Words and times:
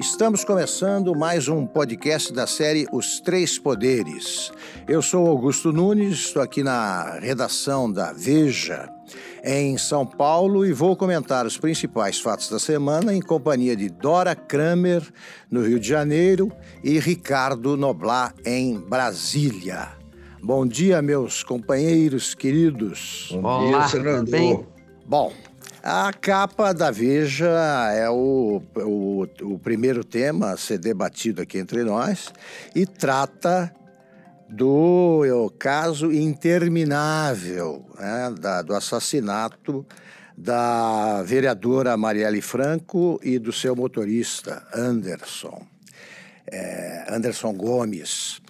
estamos 0.00 0.44
começando 0.44 1.14
mais 1.14 1.46
um 1.46 1.66
podcast 1.66 2.32
da 2.32 2.46
série 2.46 2.86
Os 2.90 3.20
Três 3.20 3.58
Poderes. 3.58 4.50
Eu 4.88 5.02
sou 5.02 5.26
Augusto 5.26 5.74
Nunes, 5.74 6.20
estou 6.20 6.40
aqui 6.40 6.62
na 6.62 7.18
redação 7.20 7.92
da 7.92 8.10
Veja, 8.10 8.88
em 9.44 9.76
São 9.76 10.06
Paulo, 10.06 10.64
e 10.64 10.72
vou 10.72 10.96
comentar 10.96 11.44
os 11.44 11.58
principais 11.58 12.18
fatos 12.18 12.48
da 12.48 12.58
semana 12.58 13.14
em 13.14 13.20
companhia 13.20 13.76
de 13.76 13.90
Dora 13.90 14.34
Kramer, 14.34 15.02
no 15.50 15.62
Rio 15.62 15.78
de 15.78 15.88
Janeiro, 15.88 16.50
e 16.82 16.98
Ricardo 16.98 17.76
Noblar, 17.76 18.34
em 18.46 18.80
Brasília. 18.80 19.90
Bom 20.42 20.66
dia, 20.66 21.02
meus 21.02 21.42
companheiros 21.42 22.34
queridos. 22.34 23.28
Bom 23.32 23.68
Olá, 23.68 23.80
dia, 23.80 23.88
senador. 23.88 24.24
Bem... 24.24 24.66
Bom, 25.06 25.30
a 25.82 26.12
capa 26.12 26.72
da 26.72 26.90
Veja 26.90 27.48
é 27.92 28.08
o, 28.10 28.62
o, 28.76 29.26
o, 29.42 29.58
primeiro 29.58 30.04
tema 30.04 30.52
a 30.52 30.56
ser 30.56 30.78
debatido 30.78 31.40
aqui 31.40 31.58
entre 31.58 31.82
nós 31.84 32.32
e 32.74 32.84
trata 32.84 33.74
do 34.48 35.24
é 35.24 35.58
caso 35.58 36.12
interminável 36.12 37.86
né, 37.98 38.34
da, 38.38 38.62
do 38.62 38.74
assassinato 38.74 39.86
da 40.36 41.22
vereadora 41.22 41.96
Marielle 41.96 42.42
Franco 42.42 43.20
e 43.22 43.38
do 43.38 43.52
seu 43.52 43.76
motorista 43.76 44.66
Anderson, 44.74 45.66
é, 46.50 47.06
Anderson 47.08 47.52
Gomes. 47.52 48.40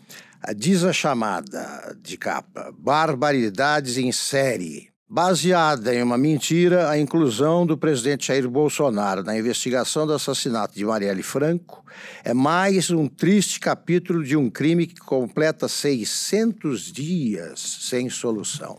Diz 0.56 0.84
a 0.84 0.92
chamada 0.92 1.94
de 2.00 2.16
capa: 2.16 2.72
Barbaridades 2.78 3.98
em 3.98 4.10
série. 4.10 4.89
Baseada 5.12 5.92
em 5.92 6.05
uma 6.05 6.16
mentira, 6.16 6.89
a 6.89 6.97
inclusão 6.97 7.66
do 7.66 7.77
presidente 7.77 8.28
Jair 8.28 8.48
Bolsonaro 8.48 9.25
na 9.25 9.36
investigação 9.36 10.06
do 10.06 10.12
assassinato 10.12 10.77
de 10.77 10.84
Marielle 10.84 11.25
Franco 11.25 11.84
é 12.22 12.33
mais 12.33 12.92
um 12.92 13.08
triste 13.08 13.58
capítulo 13.58 14.22
de 14.22 14.36
um 14.36 14.48
crime 14.48 14.86
que 14.86 15.00
completa 15.00 15.67
600 15.67 16.92
dias 16.92 17.58
sem 17.80 18.08
solução. 18.08 18.78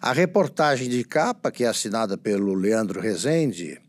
A 0.00 0.12
reportagem 0.12 0.88
de 0.88 1.04
capa, 1.04 1.52
que 1.52 1.62
é 1.62 1.68
assinada 1.68 2.18
pelo 2.18 2.54
Leandro 2.54 3.00
Rezende, 3.00 3.80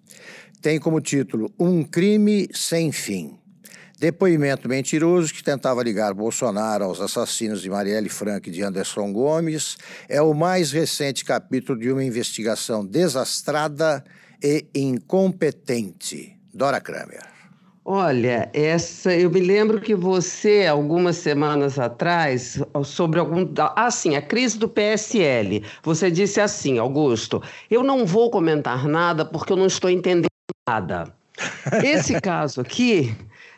tem 0.62 0.80
como 0.80 1.02
título 1.02 1.52
Um 1.58 1.84
crime 1.84 2.50
sem 2.54 2.92
fim. 2.92 3.40
Depoimento 4.04 4.68
mentiroso 4.68 5.34
que 5.34 5.42
tentava 5.42 5.82
ligar 5.82 6.14
Bolsonaro 6.14 6.84
aos 6.84 7.00
assassinos 7.00 7.62
de 7.62 7.70
Marielle 7.70 8.10
Franco 8.10 8.50
e 8.50 8.52
de 8.52 8.62
Anderson 8.62 9.14
Gomes 9.14 9.78
é 10.10 10.22
o 10.22 10.34
mais 10.34 10.74
recente 10.74 11.24
capítulo 11.24 11.80
de 11.80 11.90
uma 11.90 12.04
investigação 12.04 12.86
desastrada 12.86 14.04
e 14.44 14.66
incompetente. 14.76 16.38
Dora 16.54 16.82
Kramer. 16.82 17.24
Olha, 17.86 18.50
essa 18.52 19.16
eu 19.16 19.32
me 19.32 19.40
lembro 19.40 19.80
que 19.80 19.96
você, 19.96 20.66
algumas 20.66 21.16
semanas 21.16 21.80
atrás, 21.80 22.62
sobre 22.84 23.22
algum. 23.22 23.48
Ah, 23.58 23.90
sim, 23.90 24.18
a 24.18 24.22
crise 24.22 24.60
do 24.60 24.68
PSL. 24.68 25.64
Você 25.82 26.12
disse 26.12 26.42
assim, 26.42 26.78
Augusto, 26.78 27.42
eu 27.72 27.82
não 27.82 28.06
vou 28.06 28.30
comentar 28.30 28.86
nada 28.86 29.24
porque 29.24 29.54
eu 29.54 29.58
não 29.58 29.68
estou 29.68 29.90
entendendo 29.90 30.28
nada. 30.68 31.06
Esse 31.82 32.20
caso 32.20 32.60
aqui 32.60 33.16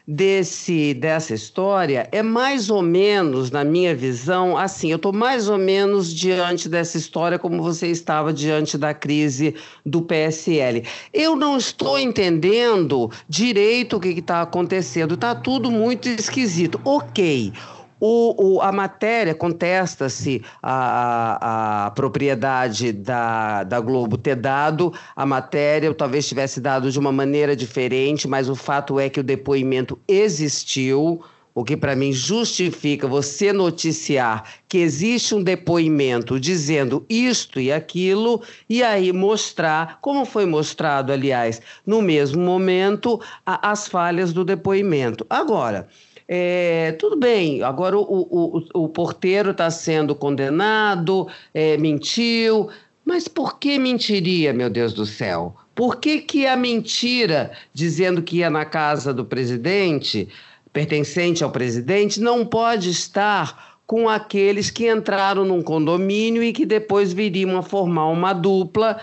desse 0.08 0.94
dessa 0.94 1.34
história 1.34 2.08
é 2.12 2.22
mais 2.22 2.70
ou 2.70 2.82
menos, 2.82 3.50
na 3.50 3.64
minha 3.64 3.96
visão, 3.96 4.58
assim, 4.58 4.92
eu 4.92 4.98
estou 4.98 5.12
mais 5.12 5.50
ou 5.50 5.58
menos 5.58 6.14
diante 6.14 6.70
dessa 6.70 6.98
história 6.98 7.40
como 7.40 7.62
você 7.62 7.88
estava 7.88 8.32
diante 8.32 8.78
da 8.78 8.94
crise 8.94 9.56
do 9.86 10.02
PSL. 10.02 10.84
Eu 11.14 11.36
não 11.36 11.58
estou 11.58 11.98
entendendo 11.98 13.10
direito 13.28 13.98
o 13.98 14.00
que 14.00 14.10
está 14.10 14.42
acontecendo, 14.42 15.16
está 15.16 15.34
tudo 15.34 15.72
muito 15.72 16.08
esquisito. 16.08 16.80
Ok. 16.84 17.52
O, 18.08 18.58
o, 18.58 18.62
a 18.62 18.72
matéria 18.72 19.34
contesta-se 19.34 20.44
a, 20.62 20.76
a, 20.76 21.86
a, 21.88 21.90
propriedade 21.90 22.92
da, 22.92 23.64
da 23.64 23.80
Globo 23.80 24.16
ter 24.16 24.36
dado 24.36 24.94
a 25.16 25.26
matéria, 25.26 25.92
talvez 25.92 26.28
tivesse 26.28 26.62
dado 26.62 26.92
de 26.92 27.00
uma 27.00 27.12
maneira 27.12 27.56
diferente, 27.56 28.28
mas 28.28 28.48
o 28.48 28.54
fato 28.54 29.00
é 29.00 29.10
que 29.10 29.20
o 29.20 29.24
depoimento 29.24 29.98
existiu, 30.08 31.24
o 31.52 31.64
que 31.64 31.76
para 31.76 31.96
mim 31.96 32.14
justifica 32.14 33.08
você 33.08 33.52
noticiar 33.52 34.54
que 34.70 34.78
existe 34.78 35.34
um 35.34 35.42
depoimento 35.42 36.40
dizendo 36.40 37.04
isto 37.10 37.60
e 37.60 37.72
aquilo, 37.72 38.40
e 38.70 38.84
aí 38.84 39.12
mostrar, 39.12 39.98
como 40.00 40.26
foi 40.26 40.46
mostrado, 40.46 41.12
aliás, 41.12 41.60
no 41.84 42.04
mesmo 42.04 42.40
momento, 42.40 43.20
a, 43.44 43.72
as 43.72 43.88
falhas 43.88 44.32
do 44.32 44.46
depoimento. 44.46 45.26
Agora. 45.28 45.88
É, 46.28 46.94
tudo 46.94 47.16
bem, 47.16 47.62
agora 47.62 47.98
o, 47.98 48.04
o, 48.04 48.84
o 48.86 48.90
porteiro 48.90 49.52
está 49.52 49.70
sendo 49.70 50.16
condenado, 50.16 51.28
é, 51.54 51.78
mentiu, 51.78 52.70
mas 53.06 53.28
por 53.28 53.60
que 53.60 53.78
mentiria, 53.78 54.52
meu 54.52 54.70
Deus 54.70 54.92
do 54.94 55.06
céu? 55.06 55.56
Por 55.76 55.98
que, 55.98 56.22
que 56.22 56.48
a 56.48 56.56
mentira, 56.56 57.52
dizendo 57.74 58.24
que 58.24 58.38
ia 58.38 58.50
na 58.50 58.66
casa 58.66 59.14
do 59.14 59.24
presidente, 59.24 60.28
pertencente 60.74 61.44
ao 61.44 61.52
presidente, 61.52 62.20
não 62.20 62.46
pode 62.46 62.90
estar 62.90 63.76
com 63.86 64.10
aqueles 64.10 64.72
que 64.72 64.90
entraram 64.90 65.46
num 65.46 65.62
condomínio 65.62 66.42
e 66.42 66.52
que 66.52 66.66
depois 66.66 67.14
viriam 67.14 67.56
a 67.58 67.62
formar 67.62 68.08
uma 68.08 68.34
dupla, 68.34 69.00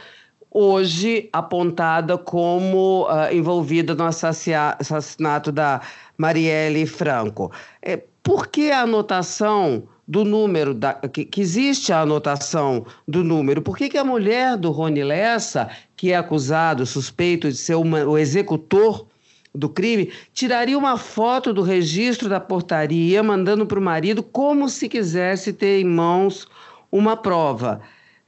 hoje 0.52 1.28
apontada 1.32 2.18
como 2.18 3.06
uh, 3.06 3.32
envolvida 3.32 3.94
no 3.94 4.04
assassinato 4.04 5.50
da 5.50 5.80
Marielle 6.18 6.86
Franco. 6.86 7.50
É, 7.80 8.02
por 8.22 8.48
que 8.48 8.70
a 8.70 8.82
anotação 8.82 9.84
do 10.06 10.24
número, 10.24 10.74
da, 10.74 10.94
que, 10.94 11.24
que, 11.24 11.40
existe 11.40 11.92
a 11.92 12.02
anotação 12.02 12.84
do 13.08 13.24
número? 13.24 13.62
Por 13.62 13.76
que, 13.76 13.88
que 13.88 13.96
a 13.96 14.04
mulher 14.04 14.56
do 14.56 14.70
Rony 14.70 15.02
Lessa, 15.02 15.70
que 15.96 16.12
é 16.12 16.16
acusado, 16.16 16.84
suspeito 16.84 17.48
de 17.48 17.56
ser 17.56 17.76
uma, 17.76 18.04
o 18.04 18.18
executor 18.18 19.06
do 19.54 19.68
crime, 19.68 20.12
tiraria 20.32 20.76
uma 20.76 20.96
foto 20.96 21.52
do 21.52 21.62
registro 21.62 22.28
da 22.28 22.40
portaria, 22.40 23.22
mandando 23.22 23.66
para 23.66 23.78
o 23.78 23.82
marido 23.82 24.22
como 24.22 24.68
se 24.68 24.88
quisesse 24.88 25.52
ter 25.52 25.80
em 25.80 25.84
mãos 25.84 26.46
uma 26.90 27.16
prova? 27.16 27.80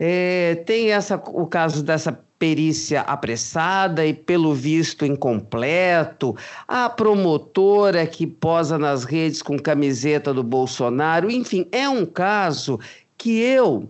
É, 0.07 0.57
tem 0.67 0.93
essa, 0.93 1.17
o 1.17 1.47
caso 1.47 1.83
dessa 1.83 2.13
perícia 2.39 3.01
apressada 3.01 4.05
e, 4.05 4.13
pelo 4.13 4.55
visto, 4.55 5.07
incompleto, 5.07 6.37
a 6.69 6.91
promotora 6.91 8.07
que 8.07 8.27
posa 8.27 8.77
nas 8.77 9.05
redes 9.05 9.41
com 9.41 9.59
camiseta 9.59 10.35
do 10.35 10.43
Bolsonaro, 10.43 11.31
enfim, 11.31 11.67
é 11.73 11.89
um 11.89 12.05
caso 12.05 12.79
que 13.17 13.41
eu 13.41 13.89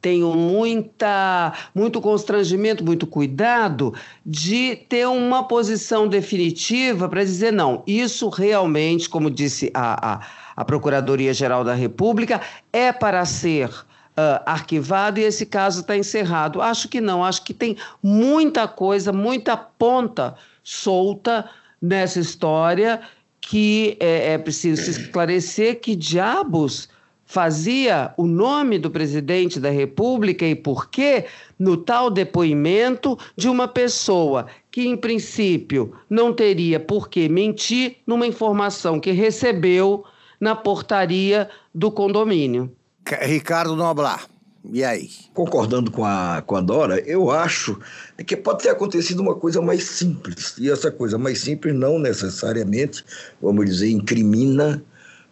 tenho 0.00 0.36
muita, 0.36 1.52
muito 1.74 2.00
constrangimento, 2.00 2.84
muito 2.84 3.04
cuidado 3.04 3.92
de 4.24 4.76
ter 4.88 5.08
uma 5.08 5.42
posição 5.42 6.06
definitiva 6.06 7.08
para 7.08 7.24
dizer 7.24 7.52
não, 7.52 7.82
isso 7.88 8.28
realmente, 8.28 9.08
como 9.08 9.28
disse 9.28 9.68
a, 9.74 10.12
a, 10.12 10.20
a 10.54 10.64
Procuradoria-Geral 10.64 11.64
da 11.64 11.74
República, 11.74 12.40
é 12.72 12.92
para 12.92 13.24
ser 13.24 13.89
uh, 14.20 14.42
arquivado 14.44 15.18
e 15.18 15.24
esse 15.24 15.46
caso 15.46 15.80
está 15.80 15.96
encerrado. 15.96 16.60
Acho 16.60 16.88
que 16.88 17.00
não, 17.00 17.24
acho 17.24 17.42
que 17.42 17.54
tem 17.54 17.76
muita 18.02 18.68
coisa, 18.68 19.12
muita 19.12 19.56
ponta 19.56 20.34
solta 20.62 21.48
nessa 21.80 22.20
história 22.20 23.00
que 23.40 23.96
é, 23.98 24.34
é 24.34 24.38
preciso 24.38 24.82
se 24.82 24.90
esclarecer 24.90 25.80
que 25.80 25.96
diabos 25.96 26.88
fazia 27.24 28.12
o 28.16 28.26
nome 28.26 28.76
do 28.76 28.90
presidente 28.90 29.60
da 29.60 29.70
República 29.70 30.44
e 30.44 30.54
por 30.54 30.90
quê 30.90 31.26
no 31.56 31.76
tal 31.76 32.10
depoimento 32.10 33.16
de 33.36 33.48
uma 33.48 33.68
pessoa 33.68 34.46
que, 34.70 34.82
em 34.82 34.96
princípio, 34.96 35.94
não 36.08 36.32
teria 36.32 36.80
por 36.80 37.08
que 37.08 37.28
mentir 37.28 37.98
numa 38.04 38.26
informação 38.26 38.98
que 38.98 39.12
recebeu 39.12 40.04
na 40.40 40.56
portaria 40.56 41.48
do 41.72 41.90
condomínio. 41.90 42.70
Ricardo 43.16 43.76
Noblar. 43.76 44.26
E 44.72 44.84
aí? 44.84 45.08
Concordando 45.32 45.90
com 45.90 46.04
a, 46.04 46.42
com 46.46 46.54
a 46.54 46.60
Dora, 46.60 47.00
eu 47.00 47.30
acho 47.30 47.78
que 48.26 48.36
pode 48.36 48.62
ter 48.62 48.68
acontecido 48.68 49.20
uma 49.20 49.34
coisa 49.34 49.60
mais 49.62 49.84
simples. 49.84 50.54
E 50.58 50.70
essa 50.70 50.90
coisa 50.90 51.16
mais 51.16 51.40
simples 51.40 51.74
não 51.74 51.98
necessariamente, 51.98 53.04
vamos 53.40 53.64
dizer, 53.64 53.90
incrimina 53.90 54.84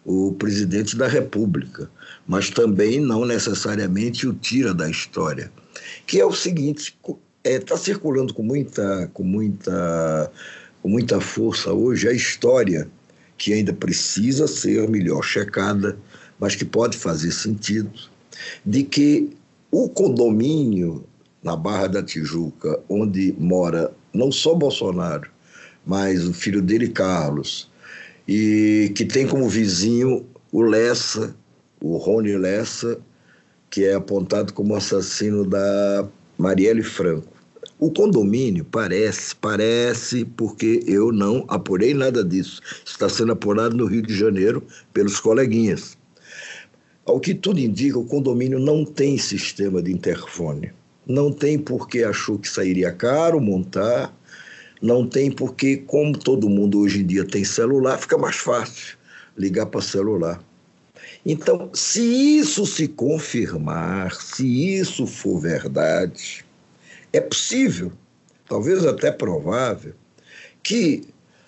o 0.03 0.33
presidente 0.33 0.95
da 0.95 1.07
República, 1.07 1.89
mas 2.27 2.49
também 2.49 2.99
não 2.99 3.25
necessariamente 3.25 4.27
o 4.27 4.33
tira 4.33 4.73
da 4.73 4.89
história. 4.89 5.51
que 6.07 6.19
é 6.19 6.25
o 6.25 6.33
seguinte: 6.33 6.97
está 7.05 7.19
é, 7.43 7.59
tá 7.59 7.77
circulando 7.77 8.33
com 8.33 8.41
muita, 8.41 9.09
com, 9.13 9.23
muita, 9.23 10.31
com 10.81 10.89
muita 10.89 11.21
força 11.21 11.71
hoje 11.71 12.07
a 12.07 12.13
história 12.13 12.89
que 13.37 13.53
ainda 13.53 13.71
precisa 13.71 14.47
ser 14.47 14.89
melhor 14.89 15.23
checada, 15.23 15.97
mas 16.39 16.55
que 16.55 16.65
pode 16.65 16.97
fazer 16.97 17.31
sentido, 17.31 17.91
de 18.65 18.83
que 18.83 19.29
o 19.71 19.89
condomínio 19.89 21.03
na 21.43 21.55
Barra 21.55 21.87
da 21.87 22.03
Tijuca, 22.03 22.79
onde 22.89 23.35
mora 23.37 23.91
não 24.13 24.31
só 24.31 24.53
Bolsonaro, 24.55 25.29
mas 25.85 26.27
o 26.27 26.33
filho 26.33 26.61
dele, 26.61 26.89
Carlos, 26.89 27.69
e 28.27 28.91
que 28.95 29.05
tem 29.05 29.27
como 29.27 29.49
vizinho 29.49 30.25
o 30.51 30.61
Lessa, 30.61 31.35
o 31.81 31.97
Rony 31.97 32.37
Lessa, 32.37 32.99
que 33.69 33.85
é 33.85 33.93
apontado 33.93 34.53
como 34.53 34.75
assassino 34.75 35.45
da 35.45 36.07
Marielle 36.37 36.83
Franco. 36.83 37.27
O 37.79 37.91
condomínio 37.91 38.65
parece, 38.65 39.33
parece, 39.35 40.25
porque 40.25 40.83
eu 40.85 41.13
não 41.13 41.45
apurei 41.47 41.93
nada 41.93 42.23
disso. 42.23 42.61
Está 42.85 43.07
sendo 43.07 43.31
apurado 43.31 43.77
no 43.77 43.85
Rio 43.85 44.01
de 44.01 44.13
Janeiro 44.13 44.61
pelos 44.93 45.19
coleguinhas. 45.19 45.97
Ao 47.05 47.19
que 47.19 47.33
tudo 47.33 47.59
indica, 47.59 47.97
o 47.97 48.05
condomínio 48.05 48.59
não 48.59 48.85
tem 48.85 49.17
sistema 49.17 49.81
de 49.81 49.91
interfone. 49.91 50.71
Não 51.07 51.31
tem 51.31 51.57
porque 51.57 52.03
achou 52.03 52.37
que 52.37 52.47
sairia 52.47 52.91
caro 52.91 53.41
montar. 53.41 54.15
Não 54.81 55.07
tem 55.07 55.31
porque, 55.31 55.77
como 55.77 56.17
todo 56.17 56.49
mundo 56.49 56.79
hoje 56.79 57.01
em 57.01 57.05
dia 57.05 57.25
tem 57.25 57.43
celular, 57.43 57.97
fica 57.97 58.17
mais 58.17 58.35
fácil 58.35 58.97
ligar 59.37 59.65
para 59.65 59.81
celular. 59.81 60.41
Então, 61.25 61.69
se 61.73 62.01
isso 62.01 62.65
se 62.65 62.87
confirmar, 62.87 64.13
se 64.13 64.75
isso 64.75 65.05
for 65.05 65.39
verdade, 65.39 66.45
é 67.11 67.19
possível, 67.19 67.91
talvez 68.47 68.85
até 68.85 69.11
provável, 69.11 69.93
que 70.63 71.03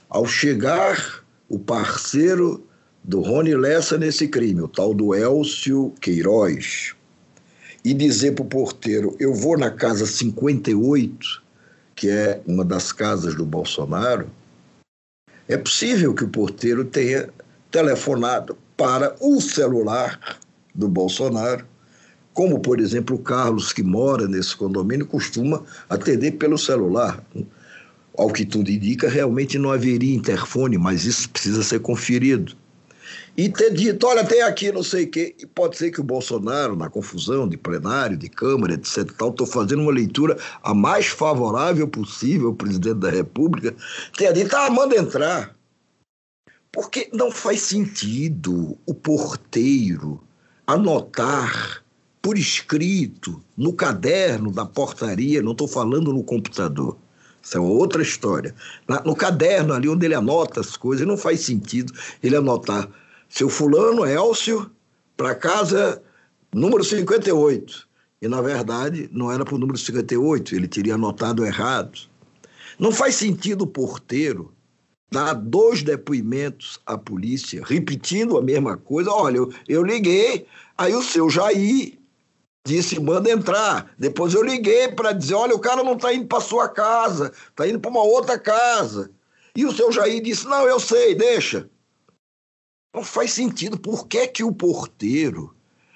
ao 0.10 0.26
chegar 0.26 1.24
o 1.48 1.60
parceiro 1.60 2.66
do 3.04 3.22
Rony 3.22 3.56
Lessa 3.56 3.98
nesse 3.98 4.28
crime, 4.28 4.62
o 4.62 4.68
tal 4.68 4.94
do 4.94 5.16
Elcio 5.16 5.94
Queiroz, 6.00 6.94
e 7.84 7.94
dizer 7.94 8.34
para 8.34 8.44
o 8.44 8.48
porteiro: 8.48 9.16
Eu 9.20 9.34
vou 9.34 9.58
na 9.58 9.72
casa 9.72 10.06
58, 10.06 11.42
que 11.96 12.10
é 12.10 12.42
uma 12.46 12.64
das 12.64 12.92
casas 12.92 13.36
do 13.36 13.46
Bolsonaro, 13.46 14.30
é 15.48 15.58
possível 15.58 16.14
que 16.14 16.24
o 16.24 16.30
porteiro 16.30 16.86
tenha 16.86 17.30
telefonado 17.72 18.58
para 18.78 19.16
o 19.20 19.42
celular 19.42 20.40
do 20.74 20.88
Bolsonaro, 20.88 21.66
como, 22.34 22.60
por 22.60 22.80
exemplo, 22.80 23.18
o 23.18 23.20
Carlos, 23.20 23.74
que 23.74 23.84
mora 23.84 24.28
nesse 24.28 24.56
condomínio, 24.56 25.06
costuma 25.06 25.64
atender 25.90 26.32
pelo 26.34 26.58
celular. 26.58 27.22
Ao 28.18 28.32
que 28.32 28.46
tudo 28.46 28.70
indica, 28.70 29.10
realmente 29.10 29.58
não 29.58 29.72
haveria 29.72 30.16
interfone, 30.16 30.78
mas 30.78 31.06
isso 31.06 31.30
precisa 31.30 31.64
ser 31.64 31.80
conferido 31.80 32.56
e 33.38 33.50
ter 33.50 33.74
dito, 33.74 34.06
olha, 34.06 34.26
tem 34.26 34.42
aqui 34.42 34.72
não 34.72 34.84
sei 34.84 35.06
o 35.06 35.10
quê. 35.10 35.36
E 35.40 35.46
pode 35.46 35.78
ser 35.78 35.92
que 35.92 36.02
o 36.02 36.04
Bolsonaro, 36.04 36.76
na 36.76 36.90
confusão 36.90 37.48
de 37.48 37.58
plenário, 37.58 38.18
de 38.18 38.30
Câmara, 38.30 38.74
etc. 38.74 39.10
Estou 39.10 39.48
fazendo 39.48 39.84
uma 39.84 39.92
leitura 39.92 40.38
a 40.62 40.74
mais 40.74 41.08
favorável 41.08 41.88
possível 41.88 42.50
ao 42.50 42.56
presidente 42.56 43.00
da 43.00 43.10
República, 43.10 43.76
tenha 44.18 44.34
dito, 44.34 44.56
ah, 44.56 44.70
manda 44.70 44.98
entrar. 44.98 45.56
Porque 46.72 47.10
não 47.14 47.32
faz 47.32 47.62
sentido 47.62 48.78
o 48.86 48.94
porteiro 48.94 50.22
anotar 50.66 51.84
por 52.22 52.38
escrito, 52.38 53.42
no 53.58 53.74
caderno 53.74 54.52
da 54.52 54.66
portaria, 54.66 55.42
não 55.42 55.54
estou 55.54 55.68
falando 55.68 56.14
no 56.14 56.24
computador. 56.24 56.96
Isso 57.42 57.58
é 57.58 57.60
outra 57.60 58.02
história. 58.02 58.54
no 59.04 59.16
caderno 59.16 59.74
ali 59.74 59.90
onde 59.90 60.06
ele 60.06 60.14
anota 60.14 60.60
as 60.60 60.78
coisas, 60.78 61.08
não 61.08 61.18
faz 61.18 61.42
sentido 61.42 61.92
ele 62.22 62.36
anotar 62.36 62.88
seu 63.32 63.50
fulano, 63.50 64.06
Elcio, 64.06 64.70
para 65.16 65.34
casa 65.34 66.04
número 66.54 66.84
58. 66.84 67.88
E, 68.22 68.28
na 68.28 68.42
verdade, 68.42 69.10
não 69.12 69.32
era 69.32 69.46
para 69.46 69.56
o 69.56 69.58
número 69.58 69.78
58, 69.78 70.54
ele 70.54 70.68
teria 70.68 70.96
anotado 70.96 71.46
errado. 71.46 71.98
Não 72.78 72.92
faz 72.92 73.16
sentido 73.16 73.64
o 73.64 73.68
porteiro 73.68 74.54
dar 75.10 75.34
dois 75.34 75.82
depoimentos 75.82 76.80
à 76.86 76.98
polícia, 76.98 77.64
repetindo 77.66 78.38
a 78.38 78.42
mesma 78.42 78.78
coisa. 78.78 79.10
Olha, 79.10 79.38
eu, 79.38 79.54
eu 79.68 79.82
liguei, 79.82 80.46
aí 80.78 80.94
o 80.94 81.02
seu 81.02 81.30
Jair 81.30 81.98
disse, 82.66 83.00
manda 83.00 83.32
entrar. 83.32 83.94
Depois 83.98 84.34
eu 84.34 84.44
liguei 84.44 84.90
para 84.90 85.14
dizer, 85.14 85.36
olha, 85.36 85.56
o 85.56 85.60
cara 85.60 85.84
não 85.84 85.94
está 85.94 86.14
indo 86.14 86.28
para 86.28 86.42
sua 86.42 86.68
casa, 86.68 87.32
está 87.50 87.66
indo 87.66 87.80
para 87.80 87.92
uma 87.92 88.04
outra 88.04 88.38
casa. 88.38 89.10
E 89.56 89.66
o 89.66 89.72
seu 89.72 89.90
Jair 89.90 90.22
disse, 90.22 90.46
não, 90.46 90.68
eu 90.68 90.80
sei, 90.82 91.16
deixa. 91.16 91.70
Não 92.94 93.04
faz 93.04 93.32
sentido. 93.32 93.80
Por 93.80 94.06
que, 94.08 94.28
que 94.28 94.44
o 94.44 94.52
porteiro, 94.52 95.54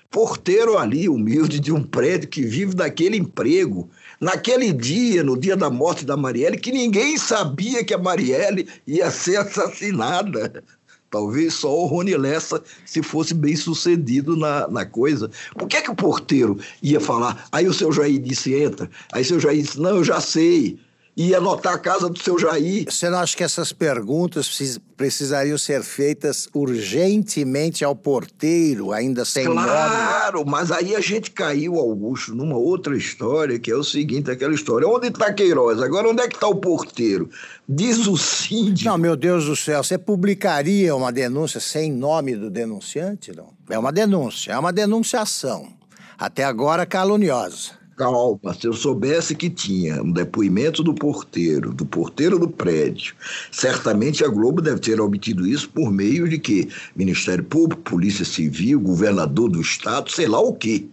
porteiro 0.10 0.78
ali, 0.78 1.10
humilde, 1.10 1.60
de 1.60 1.72
um 1.72 1.84
prédio 1.84 2.30
que 2.30 2.42
vive 2.42 2.74
daquele 2.74 3.18
emprego, 3.18 3.90
naquele 4.20 4.72
dia, 4.72 5.22
no 5.22 5.38
dia 5.38 5.58
da 5.58 5.70
morte 5.70 6.06
da 6.06 6.16
Marielle, 6.16 6.58
que 6.58 6.72
ninguém 6.72 7.18
sabia 7.18 7.84
que 7.84 7.94
a 7.94 7.98
Marielle 7.98 8.68
ia 8.88 9.12
ser 9.12 9.38
assassinada. 9.38 10.64
Talvez 11.10 11.54
só 11.54 11.74
o 11.74 11.86
Rony 11.86 12.16
Lessa 12.16 12.64
se 12.86 13.04
fosse 13.04 13.34
bem 13.34 13.56
sucedido 13.56 14.36
na, 14.38 14.68
na 14.70 14.86
coisa. 14.86 15.30
Por 15.58 15.68
que, 15.68 15.82
que 15.82 15.92
o 15.92 15.96
porteiro 15.96 16.58
ia 16.82 17.00
falar? 17.00 17.48
Aí 17.52 17.68
o 17.68 17.74
seu 17.74 17.92
Jair 17.92 18.20
disse, 18.20 18.54
entra. 18.54 18.90
Aí 19.12 19.22
o 19.22 19.26
seu 19.26 19.40
Jair 19.40 19.62
disse, 19.62 19.80
não, 19.80 19.98
eu 19.98 20.04
já 20.04 20.22
sei 20.22 20.80
e 21.16 21.34
anotar 21.34 21.74
a 21.74 21.80
casa 21.80 22.10
do 22.10 22.20
seu 22.20 22.38
Jair. 22.38 22.86
Você 22.90 23.10
não 23.10 23.20
acha 23.20 23.38
que 23.38 23.44
essas 23.44 23.72
perguntas 23.72 24.50
precisariam 24.98 25.58
ser 25.58 25.82
feitas 25.82 26.50
urgentemente 26.54 27.86
ao 27.86 27.96
porteiro, 27.96 28.92
ainda 28.92 29.24
sem 29.24 29.46
Claro, 29.46 30.40
nome? 30.40 30.52
mas 30.52 30.72
aí 30.72 30.94
a 30.96 31.00
gente 31.00 31.32
caiu, 31.32 31.76
Augusto, 31.76 32.36
numa 32.36 32.58
outra 32.58 32.98
história, 32.98 33.58
que 33.58 33.72
é 33.72 33.76
o 33.76 33.84
seguinte, 33.84 34.30
aquela 34.30 34.54
história. 34.54 34.88
Onde 34.88 35.08
está 35.08 35.32
Queiroz? 35.32 35.82
Agora, 35.82 36.10
onde 36.10 36.22
é 36.22 36.28
que 36.28 36.36
está 36.36 36.48
o 36.48 36.56
porteiro? 36.56 37.30
Diz 37.68 38.08
o 38.08 38.18
síndico... 38.18 38.90
Não, 38.90 38.98
meu 38.98 39.16
Deus 39.16 39.46
do 39.46 39.56
céu, 39.56 39.84
você 39.84 39.98
publicaria 39.98 40.94
uma 40.96 41.12
denúncia 41.12 41.62
sem 41.62 41.92
nome 41.92 42.36
do 42.36 42.50
denunciante? 42.50 43.32
Não. 43.34 43.50
É 43.70 43.80
uma 43.80 43.92
denúncia, 43.92 44.52
é 44.52 44.60
uma 44.60 44.74
denunciação. 44.74 45.74
Até 46.18 46.44
agora 46.44 46.86
caluniosa 46.86 47.85
calma, 47.96 48.54
se 48.54 48.68
eu 48.68 48.74
soubesse 48.74 49.36
que 49.36 49.50
tinha 49.50 50.02
um 50.02 50.12
depoimento 50.12 50.84
do 50.84 50.94
porteiro, 50.94 51.74
do 51.74 51.86
porteiro 51.86 52.38
do 52.38 52.50
prédio, 52.50 53.16
certamente 53.52 54.24
a 54.24 54.28
Globo 54.28 54.62
deve 54.62 54.80
ter 54.80 55.00
obtido 55.00 55.48
isso 55.48 55.70
por 55.70 55.92
meio 55.92 56.28
de 56.28 56.38
que 56.38 56.70
Ministério 56.96 57.44
Público, 57.44 57.82
Polícia 57.84 58.26
Civil, 58.26 58.80
governador 58.80 59.50
do 59.50 59.62
estado, 59.62 60.12
sei 60.12 60.28
lá 60.28 60.40
o 60.40 60.54
quê. 60.54 60.86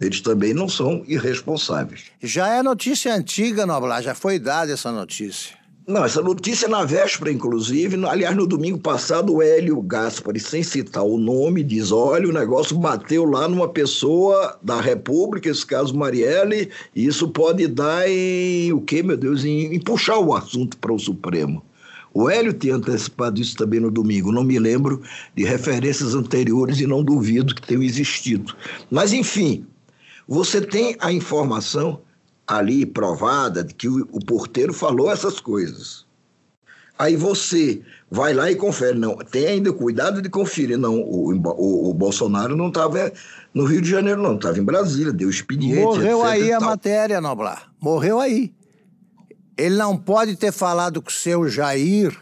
Eles 0.00 0.20
também 0.20 0.54
não 0.54 0.68
são 0.68 1.02
irresponsáveis. 1.08 2.04
Já 2.22 2.54
é 2.54 2.62
notícia 2.62 3.12
antiga, 3.12 3.66
Noblar, 3.66 4.00
já 4.00 4.14
foi 4.14 4.38
dada 4.38 4.72
essa 4.72 4.92
notícia. 4.92 5.57
Não, 5.88 6.04
essa 6.04 6.20
notícia 6.20 6.68
na 6.68 6.84
véspera, 6.84 7.32
inclusive, 7.32 7.96
aliás, 8.04 8.36
no 8.36 8.46
domingo 8.46 8.78
passado, 8.78 9.32
o 9.32 9.40
Hélio 9.40 9.80
Gaspari, 9.80 10.38
sem 10.38 10.62
citar 10.62 11.02
o 11.02 11.16
nome, 11.16 11.62
diz: 11.62 11.90
olha, 11.90 12.28
o 12.28 12.32
negócio 12.32 12.76
bateu 12.76 13.24
lá 13.24 13.48
numa 13.48 13.66
pessoa 13.66 14.58
da 14.62 14.82
República, 14.82 15.48
esse 15.48 15.64
caso 15.64 15.96
Marielle, 15.96 16.68
e 16.94 17.06
isso 17.06 17.26
pode 17.30 17.66
dar 17.66 18.06
em 18.06 18.70
o 18.70 18.82
quê, 18.82 19.02
meu 19.02 19.16
Deus? 19.16 19.46
Em, 19.46 19.74
em 19.74 19.80
puxar 19.80 20.18
o 20.18 20.34
assunto 20.34 20.76
para 20.76 20.92
o 20.92 20.98
Supremo. 20.98 21.64
O 22.12 22.28
Hélio 22.28 22.52
tinha 22.52 22.74
antecipado 22.74 23.40
isso 23.40 23.56
também 23.56 23.80
no 23.80 23.90
domingo. 23.90 24.30
Não 24.30 24.44
me 24.44 24.58
lembro 24.58 25.00
de 25.34 25.42
referências 25.42 26.14
anteriores 26.14 26.80
e 26.80 26.86
não 26.86 27.02
duvido 27.02 27.54
que 27.54 27.66
tenham 27.66 27.82
existido. 27.82 28.54
Mas, 28.90 29.14
enfim, 29.14 29.64
você 30.28 30.60
tem 30.60 30.96
a 31.00 31.10
informação 31.10 32.02
ali 32.48 32.86
provada 32.86 33.62
de 33.62 33.74
que 33.74 33.88
o, 33.88 34.08
o 34.10 34.24
porteiro 34.24 34.72
falou 34.72 35.12
essas 35.12 35.38
coisas. 35.38 36.08
Aí 36.98 37.14
você 37.14 37.80
vai 38.10 38.34
lá 38.34 38.50
e 38.50 38.56
confere. 38.56 38.98
Não, 38.98 39.16
tem 39.16 39.46
ainda 39.46 39.72
cuidado 39.72 40.20
de 40.20 40.28
conferir. 40.28 40.76
Não, 40.76 40.96
o, 40.96 41.32
o, 41.32 41.90
o 41.90 41.94
Bolsonaro 41.94 42.56
não 42.56 42.68
estava 42.68 43.12
no 43.54 43.64
Rio 43.64 43.80
de 43.80 43.88
Janeiro, 43.88 44.20
não. 44.20 44.34
Estava 44.34 44.58
em 44.58 44.64
Brasília, 44.64 45.12
deu 45.12 45.30
expediente. 45.30 45.80
Morreu 45.80 46.24
aí 46.24 46.52
a 46.52 46.58
matéria, 46.58 47.20
Noblar. 47.20 47.70
Morreu 47.80 48.18
aí. 48.18 48.52
Ele 49.56 49.76
não 49.76 49.96
pode 49.96 50.36
ter 50.36 50.50
falado 50.50 51.00
com 51.00 51.10
o 51.10 51.12
seu 51.12 51.48
Jair 51.48 52.16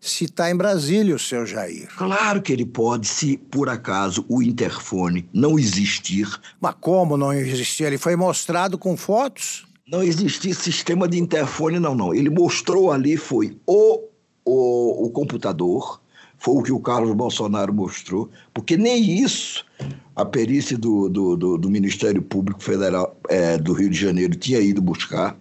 se 0.00 0.24
está 0.24 0.50
em 0.50 0.56
Brasília 0.56 1.14
o 1.14 1.18
seu 1.18 1.44
Jair. 1.44 1.88
Claro 1.96 2.40
que 2.40 2.52
ele 2.52 2.64
pode, 2.64 3.06
se 3.06 3.36
por 3.36 3.68
acaso 3.68 4.24
o 4.28 4.42
interfone 4.42 5.28
não 5.32 5.58
existir. 5.58 6.26
Mas 6.60 6.74
como 6.80 7.16
não 7.16 7.32
existir? 7.32 7.84
Ele 7.84 7.98
foi 7.98 8.16
mostrado 8.16 8.78
com 8.78 8.96
fotos? 8.96 9.66
Não 9.90 10.04
existia 10.04 10.54
sistema 10.54 11.08
de 11.08 11.18
interfone, 11.18 11.80
não, 11.80 11.96
não. 11.96 12.14
Ele 12.14 12.30
mostrou 12.30 12.92
ali, 12.92 13.16
foi 13.16 13.58
o, 13.66 14.04
o, 14.44 15.06
o 15.06 15.10
computador, 15.10 16.00
foi 16.38 16.54
o 16.54 16.62
que 16.62 16.70
o 16.70 16.78
Carlos 16.78 17.12
Bolsonaro 17.12 17.74
mostrou, 17.74 18.30
porque 18.54 18.76
nem 18.76 19.20
isso 19.20 19.66
a 20.14 20.24
perícia 20.24 20.78
do, 20.78 21.08
do, 21.08 21.36
do, 21.36 21.58
do 21.58 21.68
Ministério 21.68 22.22
Público 22.22 22.62
Federal 22.62 23.18
é, 23.28 23.58
do 23.58 23.72
Rio 23.72 23.90
de 23.90 23.98
Janeiro 23.98 24.36
tinha 24.36 24.60
ido 24.60 24.80
buscar. 24.80 25.36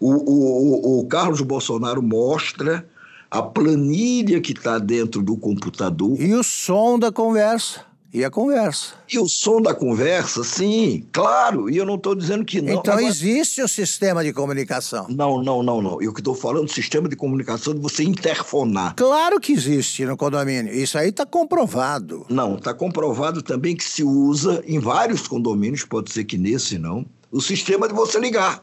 O, 0.00 0.10
o, 0.10 1.00
o 1.00 1.06
Carlos 1.06 1.42
Bolsonaro 1.42 2.02
mostra 2.02 2.88
a 3.30 3.42
planilha 3.42 4.40
que 4.40 4.52
está 4.52 4.78
dentro 4.78 5.22
do 5.22 5.36
computador. 5.36 6.18
E 6.18 6.34
o 6.34 6.42
som 6.42 6.98
da 6.98 7.12
conversa. 7.12 7.91
E 8.14 8.22
a 8.26 8.30
conversa. 8.30 8.94
E 9.10 9.18
o 9.18 9.26
som 9.26 9.62
da 9.62 9.74
conversa, 9.74 10.44
sim, 10.44 11.06
claro. 11.10 11.70
E 11.70 11.78
eu 11.78 11.86
não 11.86 11.94
estou 11.94 12.14
dizendo 12.14 12.44
que 12.44 12.60
não. 12.60 12.74
Então 12.74 12.92
Agora... 12.92 13.08
existe 13.08 13.62
o 13.62 13.68
sistema 13.68 14.22
de 14.22 14.34
comunicação. 14.34 15.06
Não, 15.08 15.42
não, 15.42 15.62
não, 15.62 15.80
não. 15.80 16.02
Eu 16.02 16.12
que 16.12 16.20
estou 16.20 16.34
falando 16.34 16.70
sistema 16.70 17.08
de 17.08 17.16
comunicação 17.16 17.72
de 17.72 17.80
você 17.80 18.04
interfonar. 18.04 18.94
Claro 18.96 19.40
que 19.40 19.54
existe 19.54 20.04
no 20.04 20.14
condomínio. 20.14 20.74
Isso 20.74 20.98
aí 20.98 21.08
está 21.08 21.24
comprovado. 21.24 22.26
Não, 22.28 22.56
está 22.56 22.74
comprovado 22.74 23.40
também 23.40 23.74
que 23.74 23.84
se 23.84 24.04
usa 24.04 24.62
em 24.66 24.78
vários 24.78 25.26
condomínios, 25.26 25.82
pode 25.82 26.12
ser 26.12 26.24
que 26.24 26.36
nesse 26.36 26.78
não, 26.78 27.06
o 27.30 27.40
sistema 27.40 27.88
de 27.88 27.94
você 27.94 28.20
ligar 28.20 28.62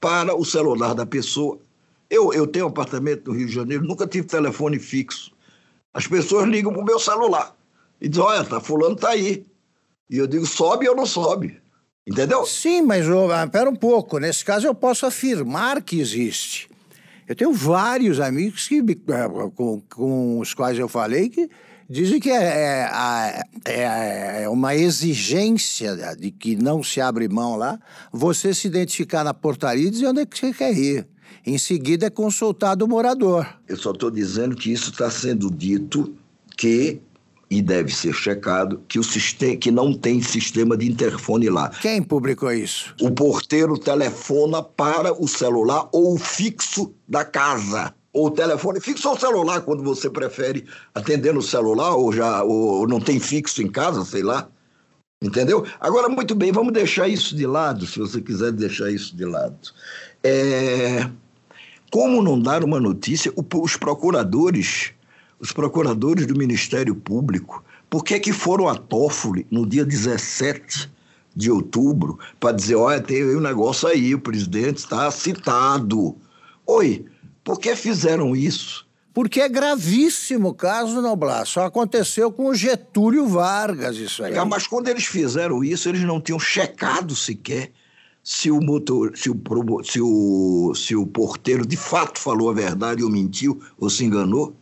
para 0.00 0.36
o 0.36 0.44
celular 0.44 0.94
da 0.94 1.04
pessoa. 1.04 1.58
Eu, 2.08 2.32
eu 2.32 2.46
tenho 2.46 2.66
um 2.66 2.68
apartamento 2.68 3.32
no 3.32 3.36
Rio 3.36 3.48
de 3.48 3.54
Janeiro, 3.54 3.84
nunca 3.84 4.06
tive 4.06 4.28
telefone 4.28 4.78
fixo. 4.78 5.32
As 5.92 6.06
pessoas 6.06 6.46
ligam 6.46 6.72
para 6.72 6.82
o 6.82 6.84
meu 6.84 7.00
celular 7.00 7.56
e 8.00 8.08
diz: 8.08 8.18
olha, 8.18 8.44
tá, 8.44 8.60
fulano 8.60 8.96
tá 8.96 9.10
aí. 9.10 9.46
E 10.08 10.18
eu 10.18 10.26
digo, 10.26 10.46
sobe 10.46 10.88
ou 10.88 10.94
não 10.94 11.06
sobe. 11.06 11.58
Entendeu? 12.06 12.44
Sim, 12.44 12.82
mas 12.82 13.08
oh, 13.08 13.28
pera 13.50 13.70
um 13.70 13.76
pouco. 13.76 14.18
Nesse 14.18 14.44
caso, 14.44 14.66
eu 14.66 14.74
posso 14.74 15.06
afirmar 15.06 15.82
que 15.82 15.98
existe. 15.98 16.68
Eu 17.26 17.34
tenho 17.34 17.52
vários 17.52 18.20
amigos 18.20 18.68
que, 18.68 18.80
eh, 18.80 19.50
com, 19.54 19.80
com 19.80 20.38
os 20.38 20.52
quais 20.52 20.78
eu 20.78 20.88
falei 20.88 21.30
que 21.30 21.48
dizem 21.88 22.20
que 22.20 22.30
é, 22.30 22.42
é, 22.44 23.42
é, 23.64 24.42
é, 24.42 24.48
uma 24.48 24.74
exigência 24.74 25.96
de 26.16 26.30
que 26.30 26.56
não 26.56 26.82
se 26.82 27.00
abre 27.00 27.28
mão 27.28 27.56
lá 27.56 27.78
você 28.12 28.52
se 28.52 28.66
identificar 28.66 29.24
na 29.24 29.32
portaria 29.32 29.86
e 29.86 29.90
dizer 29.90 30.06
onde 30.06 30.20
é 30.20 30.26
que 30.26 30.38
você 30.38 30.52
quer 30.52 30.76
ir. 30.76 31.06
Em 31.46 31.56
seguida 31.58 32.06
é 32.06 32.10
consultado 32.10 32.84
o 32.84 32.88
morador. 32.88 33.46
Eu 33.68 33.76
só 33.76 33.92
estou 33.92 34.10
dizendo 34.10 34.54
que 34.54 34.72
isso 34.72 34.90
está 34.90 35.10
sendo 35.10 35.50
dito 35.50 36.14
que 36.56 37.00
e 37.54 37.62
deve 37.62 37.94
ser 37.94 38.12
checado 38.12 38.82
que, 38.88 38.98
o 38.98 39.04
sistema, 39.04 39.56
que 39.56 39.70
não 39.70 39.92
tem 39.94 40.20
sistema 40.20 40.76
de 40.76 40.90
interfone 40.90 41.48
lá. 41.48 41.70
Quem 41.80 42.02
publicou 42.02 42.52
isso? 42.52 42.92
O 43.00 43.12
porteiro 43.12 43.78
telefona 43.78 44.60
para 44.60 45.12
o 45.12 45.28
celular 45.28 45.88
ou 45.92 46.14
o 46.14 46.18
fixo 46.18 46.92
da 47.06 47.24
casa. 47.24 47.94
Ou 48.12 48.28
telefone 48.30 48.80
fixo 48.80 49.08
ou 49.08 49.18
celular, 49.18 49.60
quando 49.60 49.84
você 49.84 50.10
prefere 50.10 50.66
atender 50.92 51.32
no 51.32 51.42
celular 51.42 51.94
ou 51.94 52.12
já 52.12 52.42
ou 52.42 52.88
não 52.88 53.00
tem 53.00 53.20
fixo 53.20 53.62
em 53.62 53.70
casa, 53.70 54.04
sei 54.04 54.22
lá. 54.22 54.48
Entendeu? 55.22 55.64
Agora, 55.80 56.08
muito 56.08 56.34
bem, 56.34 56.50
vamos 56.50 56.72
deixar 56.72 57.06
isso 57.06 57.36
de 57.36 57.46
lado, 57.46 57.86
se 57.86 58.00
você 58.00 58.20
quiser 58.20 58.50
deixar 58.50 58.90
isso 58.90 59.16
de 59.16 59.24
lado. 59.24 59.56
É... 60.24 61.08
Como 61.90 62.20
não 62.20 62.40
dar 62.40 62.64
uma 62.64 62.80
notícia? 62.80 63.32
Os 63.36 63.76
procuradores 63.76 64.92
os 65.44 65.52
procuradores 65.52 66.26
do 66.26 66.34
Ministério 66.34 66.94
Público, 66.94 67.62
por 67.90 68.02
que, 68.02 68.18
que 68.18 68.32
foram 68.32 68.66
a 68.66 68.74
Toffoli 68.74 69.46
no 69.50 69.66
dia 69.66 69.84
17 69.84 70.90
de 71.36 71.50
outubro 71.50 72.18
para 72.40 72.56
dizer: 72.56 72.76
olha, 72.76 72.98
tem 72.98 73.36
um 73.36 73.40
negócio 73.40 73.86
aí, 73.86 74.14
o 74.14 74.18
presidente 74.18 74.78
está 74.78 75.10
citado. 75.10 76.16
Oi, 76.66 77.04
por 77.44 77.60
que 77.60 77.76
fizeram 77.76 78.34
isso? 78.34 78.86
Porque 79.12 79.42
é 79.42 79.48
gravíssimo 79.48 80.48
o 80.48 80.54
caso, 80.54 81.02
Noblar. 81.02 81.46
Só 81.46 81.66
aconteceu 81.66 82.32
com 82.32 82.46
o 82.46 82.54
Getúlio 82.54 83.28
Vargas 83.28 83.96
isso 83.96 84.24
aí. 84.24 84.34
É, 84.34 84.44
mas 84.44 84.66
quando 84.66 84.88
eles 84.88 85.04
fizeram 85.04 85.62
isso, 85.62 85.90
eles 85.90 86.02
não 86.04 86.22
tinham 86.22 86.40
checado 86.40 87.14
sequer 87.14 87.70
se 88.22 88.50
o 88.50 88.60
motor, 88.62 89.12
se 89.14 89.28
o, 89.28 89.36
se 89.84 90.00
o, 90.00 90.74
se 90.74 90.96
o 90.96 91.06
porteiro 91.06 91.66
de 91.66 91.76
fato 91.76 92.18
falou 92.18 92.48
a 92.48 92.54
verdade 92.54 93.04
ou 93.04 93.10
mentiu 93.10 93.60
ou 93.78 93.90
se 93.90 94.06
enganou. 94.06 94.56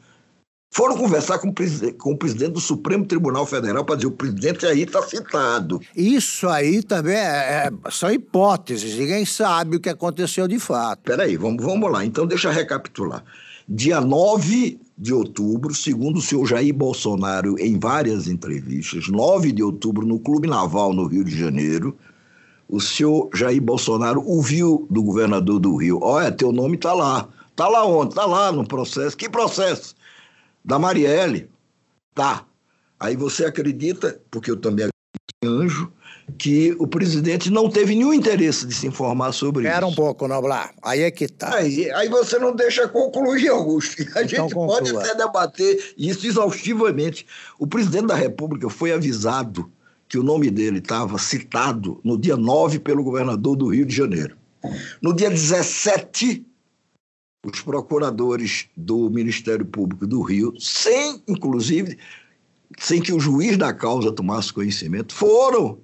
Foram 0.75 0.97
conversar 0.97 1.39
com 1.39 1.49
o, 1.49 1.95
com 1.99 2.13
o 2.13 2.17
presidente 2.17 2.53
do 2.53 2.61
Supremo 2.61 3.05
Tribunal 3.05 3.45
Federal 3.45 3.85
para 3.85 3.97
dizer 3.97 4.09
o 4.09 4.11
presidente 4.11 4.65
aí 4.65 4.85
está 4.85 5.03
citado. 5.03 5.79
Isso 5.95 6.49
aí 6.49 6.83
também 6.83 7.15
é, 7.15 7.69
é, 7.69 7.91
são 7.91 8.11
hipóteses, 8.11 8.97
ninguém 8.97 9.27
sabe 9.27 9.77
o 9.77 9.81
que 9.81 9.91
aconteceu 9.91 10.49
de 10.49 10.59
fato. 10.59 11.01
Peraí, 11.05 11.37
vamos, 11.37 11.63
vamos 11.63 11.93
lá. 11.93 12.07
Então, 12.07 12.27
deixa 12.27 12.49
eu 12.49 12.53
recapitular. 12.53 13.23
Dia 13.69 14.01
9 14.01 14.81
de 14.97 15.13
outubro, 15.13 15.75
segundo 15.75 16.17
o 16.17 16.23
senhor 16.23 16.47
Jair 16.47 16.73
Bolsonaro, 16.73 17.55
em 17.59 17.79
várias 17.79 18.27
entrevistas, 18.27 19.09
9 19.09 19.53
de 19.53 19.63
outubro, 19.63 20.07
no 20.07 20.19
Clube 20.19 20.49
Naval, 20.49 20.95
no 20.95 21.07
Rio 21.07 21.23
de 21.23 21.39
Janeiro, 21.39 21.95
o 22.67 22.81
senhor 22.81 23.29
Jair 23.35 23.61
Bolsonaro 23.61 24.27
ouviu 24.27 24.87
do 24.89 25.03
governador 25.03 25.61
do 25.61 25.77
Rio: 25.77 25.99
olha, 26.01 26.33
teu 26.33 26.51
nome 26.51 26.77
está 26.77 26.95
lá. 26.95 27.29
Está 27.51 27.69
lá 27.69 27.85
onde? 27.85 28.13
Está 28.13 28.25
lá 28.25 28.51
no 28.51 28.67
processo. 28.67 29.15
Que 29.15 29.29
processo? 29.29 29.95
Da 30.65 30.79
Marielle. 30.79 31.49
Tá. 32.15 32.45
Aí 32.99 33.17
você 33.17 33.45
acredita, 33.45 34.21
porque 34.31 34.51
eu 34.51 34.57
também 34.57 34.87
acredito 34.87 34.93
em 35.43 35.49
anjo, 35.49 35.93
que 36.39 36.75
o 36.79 36.87
presidente 36.87 37.51
não 37.51 37.69
teve 37.69 37.95
nenhum 37.95 38.15
interesse 38.15 38.67
de 38.67 38.75
se 38.75 38.87
informar 38.87 39.33
sobre 39.33 39.65
Espera 39.65 39.87
isso. 39.87 39.91
Espera 39.91 40.05
um 40.05 40.07
pouco, 40.07 40.29
Noblar. 40.29 40.73
Aí 40.83 41.03
é 41.03 41.11
que 41.11 41.27
tá. 41.27 41.55
Aí, 41.55 41.91
aí 41.91 42.09
você 42.09 42.39
não 42.39 42.55
deixa 42.55 42.89
concluir, 42.89 43.49
Augusto. 43.49 44.01
A 44.01 44.05
então 44.05 44.29
gente 44.29 44.55
conclua. 44.55 44.79
pode 44.79 44.97
até 44.97 45.15
debater 45.15 45.95
isso 45.97 46.27
exaustivamente. 46.27 47.27
O 47.59 47.67
presidente 47.67 48.07
da 48.07 48.15
República 48.15 48.69
foi 48.71 48.93
avisado 48.93 49.71
que 50.09 50.19
o 50.19 50.23
nome 50.23 50.51
dele 50.51 50.79
estava 50.79 51.19
citado 51.19 51.99
no 52.05 52.19
dia 52.19 52.37
9 52.37 52.79
pelo 52.81 53.03
governador 53.03 53.57
do 53.57 53.69
Rio 53.69 53.87
de 53.87 53.97
Janeiro. 53.97 54.37
No 55.01 55.15
dia 55.15 55.31
17, 55.31 56.45
os 57.45 57.61
procuradores 57.61 58.69
do 58.77 59.11
Ministério 59.11 59.67
Público 59.67 60.07
do 60.07 60.23
Rio, 60.23 60.55
sem, 60.61 61.23
inclusive, 61.27 61.99
sem 62.79 63.03
que 63.03 63.13
o 63.13 63.19
juiz 63.19 63.57
da 63.57 63.73
causa 63.73 64.13
tomasse 64.13 64.53
conhecimento, 64.53 65.13
foram 65.13 65.79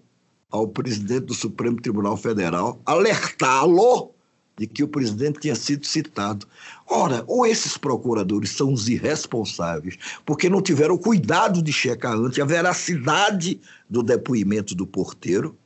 ao 0.51 0.69
presidente 0.69 1.27
do 1.27 1.35
Supremo 1.35 1.81
Tribunal 1.81 2.17
Federal 2.17 2.81
alertá-lo 2.87 4.13
de 4.57 4.67
que 4.67 4.83
o 4.83 4.89
presidente 4.89 5.41
tinha 5.41 5.55
sido 5.55 5.87
citado. 5.87 6.47
Ora, 6.87 7.23
ou 7.27 7.47
esses 7.47 7.77
procuradores 7.77 8.51
são 8.51 8.73
os 8.73 8.89
irresponsáveis, 8.89 9.97
porque 10.25 10.49
não 10.49 10.63
tiveram 10.63 10.99
cuidado 10.99 11.63
de 11.63 11.73
checar 11.73 12.15
antes 12.15 12.39
a 12.39 12.45
veracidade 12.45 13.61
do 13.89 14.03
depoimento 14.03 14.75
do 14.75 14.87
porteiro, 14.87 15.57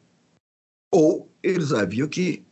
ou 0.93 1.29
eles 1.43 1.73
haviam 1.73 2.07
que 2.07 2.45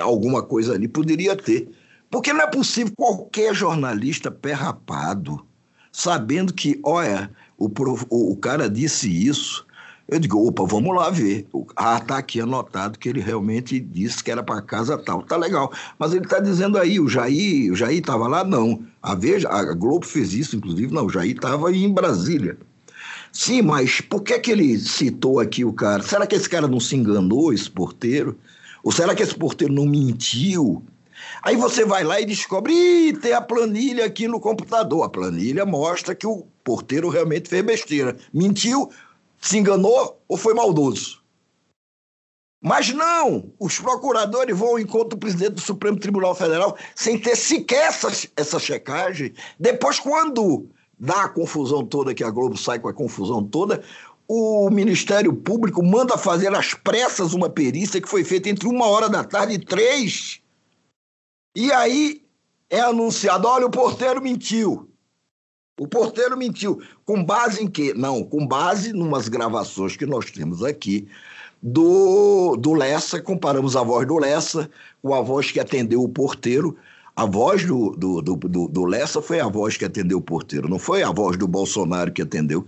alguma 0.00 0.42
coisa 0.42 0.74
ali 0.74 0.86
poderia 0.86 1.34
ter. 1.34 1.70
Porque 2.10 2.32
não 2.32 2.42
é 2.42 2.46
possível 2.46 2.92
qualquer 2.96 3.54
jornalista 3.54 4.30
perrapado, 4.30 5.44
sabendo 5.92 6.52
que, 6.52 6.80
olha, 6.82 7.30
o, 7.56 7.66
o, 7.66 8.32
o 8.32 8.36
cara 8.36 8.68
disse 8.68 9.08
isso. 9.10 9.66
Eu 10.08 10.18
digo, 10.18 10.48
opa, 10.48 10.64
vamos 10.64 10.96
lá 10.96 11.10
ver. 11.10 11.46
Ah, 11.76 12.00
tá 12.00 12.16
aqui 12.16 12.40
anotado 12.40 12.98
que 12.98 13.10
ele 13.10 13.20
realmente 13.20 13.78
disse 13.78 14.24
que 14.24 14.30
era 14.30 14.42
para 14.42 14.62
casa 14.62 14.96
tal. 14.96 15.22
Tá 15.22 15.36
legal. 15.36 15.70
Mas 15.98 16.14
ele 16.14 16.24
está 16.24 16.40
dizendo 16.40 16.78
aí, 16.78 16.98
o 16.98 17.06
Jair, 17.06 17.70
o 17.70 17.76
Jair 17.76 17.98
estava 17.98 18.26
lá? 18.26 18.42
Não. 18.42 18.82
A 19.02 19.14
Veja, 19.14 19.50
a 19.50 19.74
Globo 19.74 20.06
fez 20.06 20.32
isso, 20.32 20.56
inclusive, 20.56 20.94
não. 20.94 21.04
O 21.04 21.10
Jair 21.10 21.36
estava 21.36 21.70
em 21.70 21.92
Brasília. 21.92 22.56
Sim, 23.30 23.60
mas 23.60 24.00
por 24.00 24.22
que, 24.22 24.38
que 24.38 24.50
ele 24.50 24.78
citou 24.78 25.40
aqui 25.40 25.62
o 25.62 25.74
cara? 25.74 26.02
Será 26.02 26.26
que 26.26 26.34
esse 26.34 26.48
cara 26.48 26.66
não 26.66 26.80
se 26.80 26.96
enganou, 26.96 27.52
esse 27.52 27.70
porteiro? 27.70 28.38
Ou 28.82 28.90
será 28.90 29.14
que 29.14 29.22
esse 29.22 29.34
porteiro 29.34 29.74
não 29.74 29.84
mentiu? 29.84 30.82
Aí 31.42 31.56
você 31.56 31.84
vai 31.84 32.04
lá 32.04 32.20
e 32.20 32.26
descobre, 32.26 33.12
tem 33.18 33.32
a 33.32 33.40
planilha 33.40 34.04
aqui 34.04 34.26
no 34.26 34.40
computador. 34.40 35.04
A 35.04 35.08
planilha 35.08 35.64
mostra 35.64 36.14
que 36.14 36.26
o 36.26 36.46
porteiro 36.64 37.08
realmente 37.08 37.48
fez 37.48 37.64
besteira. 37.64 38.16
Mentiu, 38.32 38.90
se 39.40 39.58
enganou 39.58 40.20
ou 40.28 40.36
foi 40.36 40.54
maldoso. 40.54 41.22
Mas 42.60 42.92
não, 42.92 43.52
os 43.58 43.78
procuradores 43.78 44.56
vão 44.56 44.70
ao 44.70 44.78
encontro 44.80 45.10
do 45.10 45.18
presidente 45.18 45.52
do 45.52 45.60
Supremo 45.60 45.98
Tribunal 45.98 46.34
Federal 46.34 46.76
sem 46.94 47.16
ter 47.16 47.36
sequer 47.36 47.88
essa, 47.88 48.10
essa 48.36 48.58
checagem. 48.58 49.32
Depois, 49.60 50.00
quando 50.00 50.68
dá 50.98 51.24
a 51.24 51.28
confusão 51.28 51.86
toda, 51.86 52.12
que 52.12 52.24
a 52.24 52.30
Globo 52.30 52.56
sai 52.56 52.80
com 52.80 52.88
a 52.88 52.92
confusão 52.92 53.44
toda, 53.44 53.84
o 54.26 54.68
Ministério 54.70 55.32
Público 55.32 55.84
manda 55.84 56.18
fazer 56.18 56.52
às 56.52 56.74
pressas 56.74 57.32
uma 57.32 57.48
perícia 57.48 58.00
que 58.00 58.08
foi 58.08 58.24
feita 58.24 58.48
entre 58.48 58.68
uma 58.68 58.86
hora 58.86 59.08
da 59.08 59.22
tarde 59.22 59.54
e 59.54 59.64
três 59.64 60.42
e 61.54 61.72
aí 61.72 62.22
é 62.70 62.80
anunciado: 62.80 63.46
olha, 63.48 63.66
o 63.66 63.70
porteiro 63.70 64.20
mentiu. 64.22 64.88
O 65.78 65.86
porteiro 65.86 66.36
mentiu. 66.36 66.80
Com 67.04 67.24
base 67.24 67.62
em 67.62 67.68
quê? 67.68 67.94
Não, 67.94 68.24
com 68.24 68.46
base 68.46 68.90
em 68.90 69.00
umas 69.00 69.28
gravações 69.28 69.96
que 69.96 70.06
nós 70.06 70.30
temos 70.30 70.64
aqui 70.64 71.08
do, 71.62 72.56
do 72.56 72.72
Lessa, 72.72 73.20
comparamos 73.20 73.76
a 73.76 73.82
voz 73.82 74.06
do 74.06 74.18
Lessa 74.18 74.70
com 75.02 75.14
a 75.14 75.20
voz 75.20 75.50
que 75.50 75.60
atendeu 75.60 76.02
o 76.02 76.08
porteiro 76.08 76.76
A 77.16 77.24
voz 77.24 77.64
do, 77.64 77.90
do, 77.96 78.22
do, 78.22 78.68
do 78.68 78.84
Lessa 78.84 79.20
foi 79.20 79.40
a 79.40 79.48
voz 79.48 79.76
que 79.76 79.84
atendeu 79.84 80.18
o 80.18 80.22
porteiro, 80.22 80.68
não 80.68 80.78
foi 80.78 81.02
a 81.02 81.10
voz 81.10 81.36
do 81.36 81.48
Bolsonaro 81.48 82.12
que 82.12 82.22
atendeu. 82.22 82.64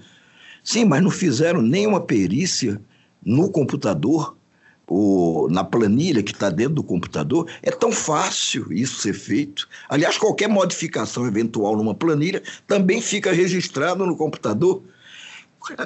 Sim, 0.64 0.84
mas 0.86 1.02
não 1.02 1.10
fizeram 1.10 1.62
nenhuma 1.62 2.00
perícia 2.00 2.80
no 3.24 3.50
computador, 3.50 4.36
ou 4.90 5.48
na 5.48 5.62
planilha 5.62 6.20
que 6.20 6.32
está 6.32 6.50
dentro 6.50 6.74
do 6.74 6.82
computador. 6.82 7.48
É 7.62 7.70
tão 7.70 7.92
fácil 7.92 8.72
isso 8.72 9.00
ser 9.00 9.14
feito. 9.14 9.68
Aliás, 9.88 10.18
qualquer 10.18 10.48
modificação 10.48 11.26
eventual 11.26 11.76
numa 11.76 11.94
planilha 11.94 12.42
também 12.66 13.00
fica 13.00 13.32
registrado 13.32 14.04
no 14.04 14.16
computador. 14.16 14.82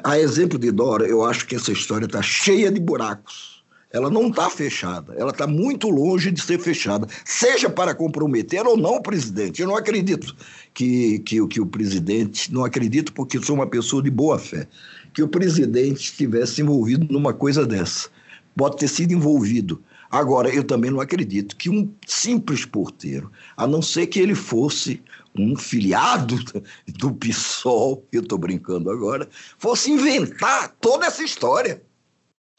A 0.03 0.19
exemplo 0.19 0.59
de 0.59 0.71
Dora, 0.71 1.07
eu 1.07 1.23
acho 1.23 1.47
que 1.47 1.55
essa 1.55 1.71
história 1.71 2.07
está 2.07 2.23
cheia 2.23 2.71
de 2.71 2.81
buracos 2.81 3.55
ela 3.95 4.11
não 4.11 4.27
está 4.27 4.51
fechada, 4.51 5.15
ela 5.17 5.31
está 5.31 5.47
muito 5.47 5.89
longe 5.89 6.33
de 6.33 6.43
ser 6.43 6.59
fechada, 6.59 7.07
seja 7.25 7.71
para 7.71 7.95
comprometer 7.95 8.67
ou 8.67 8.77
não 8.77 8.97
o 8.97 9.01
presidente. 9.01 9.63
Eu 9.63 9.69
não 9.69 9.77
acredito 9.77 10.35
que, 10.75 11.21
que, 11.21 11.47
que 11.47 11.61
o 11.61 11.67
presidente, 11.67 12.53
não 12.53 12.65
acredito 12.65 13.13
porque 13.13 13.41
sou 13.41 13.55
uma 13.55 13.69
pessoa 13.69 14.03
de 14.03 14.11
boa 14.11 14.37
fé, 14.37 14.67
que 15.13 15.23
o 15.23 15.29
presidente 15.29 16.11
estivesse 16.11 16.61
envolvido 16.61 17.07
numa 17.09 17.33
coisa 17.33 17.65
dessa. 17.65 18.09
Pode 18.57 18.77
ter 18.77 18.89
sido 18.89 19.13
envolvido. 19.13 19.83
Agora, 20.11 20.49
eu 20.49 20.63
também 20.63 20.91
não 20.91 21.01
acredito 21.01 21.57
que 21.57 21.69
um 21.69 21.93
simples 22.07 22.65
porteiro, 22.65 23.33
a 23.57 23.67
não 23.67 23.83
ser 23.83 24.07
que 24.07 24.21
ele 24.21 24.35
fosse 24.35 25.03
um 25.37 25.57
filiado 25.57 26.37
do 26.87 27.13
PSOL, 27.13 28.07
eu 28.13 28.23
estou 28.23 28.39
brincando 28.39 28.91
agora, 28.91 29.29
fosse 29.59 29.91
inventar 29.91 30.75
toda 30.81 31.07
essa 31.07 31.23
história. 31.23 31.83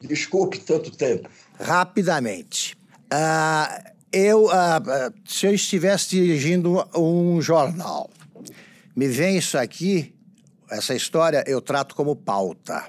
Desculpe 0.02 0.58
tanto 0.58 0.90
tempo. 0.90 1.30
Rapidamente. 1.58 2.76
Uh, 3.10 3.90
eu, 4.12 4.46
uh, 4.46 5.12
se 5.24 5.46
eu 5.46 5.54
estivesse 5.54 6.10
dirigindo 6.10 6.86
um 6.94 7.40
jornal, 7.40 8.10
me 8.94 9.08
vem 9.08 9.38
isso 9.38 9.56
aqui, 9.56 10.14
essa 10.70 10.94
história 10.94 11.42
eu 11.46 11.60
trato 11.60 11.94
como 11.94 12.14
pauta. 12.14 12.84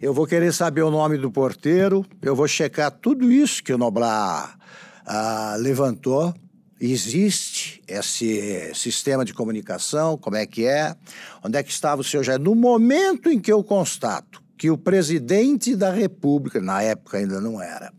Eu 0.00 0.14
vou 0.14 0.26
querer 0.26 0.50
saber 0.54 0.80
o 0.80 0.90
nome 0.90 1.18
do 1.18 1.30
porteiro, 1.30 2.06
eu 2.22 2.34
vou 2.34 2.48
checar 2.48 2.90
tudo 2.90 3.30
isso 3.30 3.62
que 3.62 3.70
o 3.70 3.76
Noblar 3.76 4.58
uh, 5.06 5.60
levantou. 5.60 6.32
Existe 6.80 7.82
esse 7.86 8.72
sistema 8.74 9.26
de 9.26 9.34
comunicação, 9.34 10.16
como 10.16 10.38
é 10.38 10.46
que 10.46 10.64
é, 10.64 10.96
onde 11.44 11.58
é 11.58 11.62
que 11.62 11.70
estava 11.70 12.00
o 12.00 12.04
seu 12.04 12.22
No 12.38 12.54
momento 12.54 13.28
em 13.28 13.38
que 13.38 13.52
eu 13.52 13.62
constato 13.62 14.42
que 14.56 14.70
o 14.70 14.78
presidente 14.78 15.76
da 15.76 15.92
República, 15.92 16.62
na 16.62 16.82
época 16.82 17.18
ainda 17.18 17.38
não 17.38 17.60
era, 17.60 17.92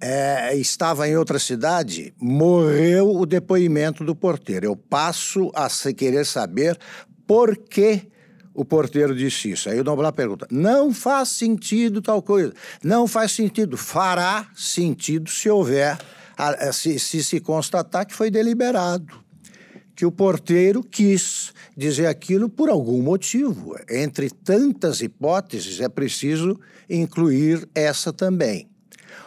é, 0.00 0.56
estava 0.56 1.08
em 1.08 1.16
outra 1.16 1.40
cidade, 1.40 2.14
morreu 2.20 3.10
o 3.10 3.26
depoimento 3.26 4.04
do 4.04 4.14
porteiro. 4.14 4.66
Eu 4.66 4.76
passo 4.76 5.50
a 5.52 5.68
querer 5.92 6.24
saber 6.24 6.78
por 7.26 7.56
que 7.56 8.13
o 8.54 8.64
porteiro 8.64 9.14
disse 9.14 9.50
isso. 9.50 9.68
Aí 9.68 9.80
o 9.80 9.84
Noblar 9.84 10.12
pergunta: 10.12 10.46
não 10.50 10.94
faz 10.94 11.30
sentido 11.30 12.00
tal 12.00 12.22
coisa. 12.22 12.52
Não 12.82 13.06
faz 13.08 13.32
sentido. 13.32 13.76
Fará 13.76 14.46
sentido 14.54 15.28
se 15.28 15.50
houver, 15.50 15.98
se 16.72 16.98
se, 16.98 17.24
se 17.24 17.40
constatar 17.40 18.06
que 18.06 18.14
foi 18.14 18.30
deliberado 18.30 19.24
que 19.94 20.04
o 20.04 20.10
porteiro 20.10 20.82
quis 20.82 21.52
dizer 21.76 22.06
aquilo 22.06 22.48
por 22.48 22.68
algum 22.68 23.00
motivo. 23.00 23.76
Entre 23.88 24.28
tantas 24.28 25.00
hipóteses, 25.00 25.80
é 25.80 25.88
preciso 25.88 26.58
incluir 26.90 27.68
essa 27.74 28.12
também. 28.12 28.68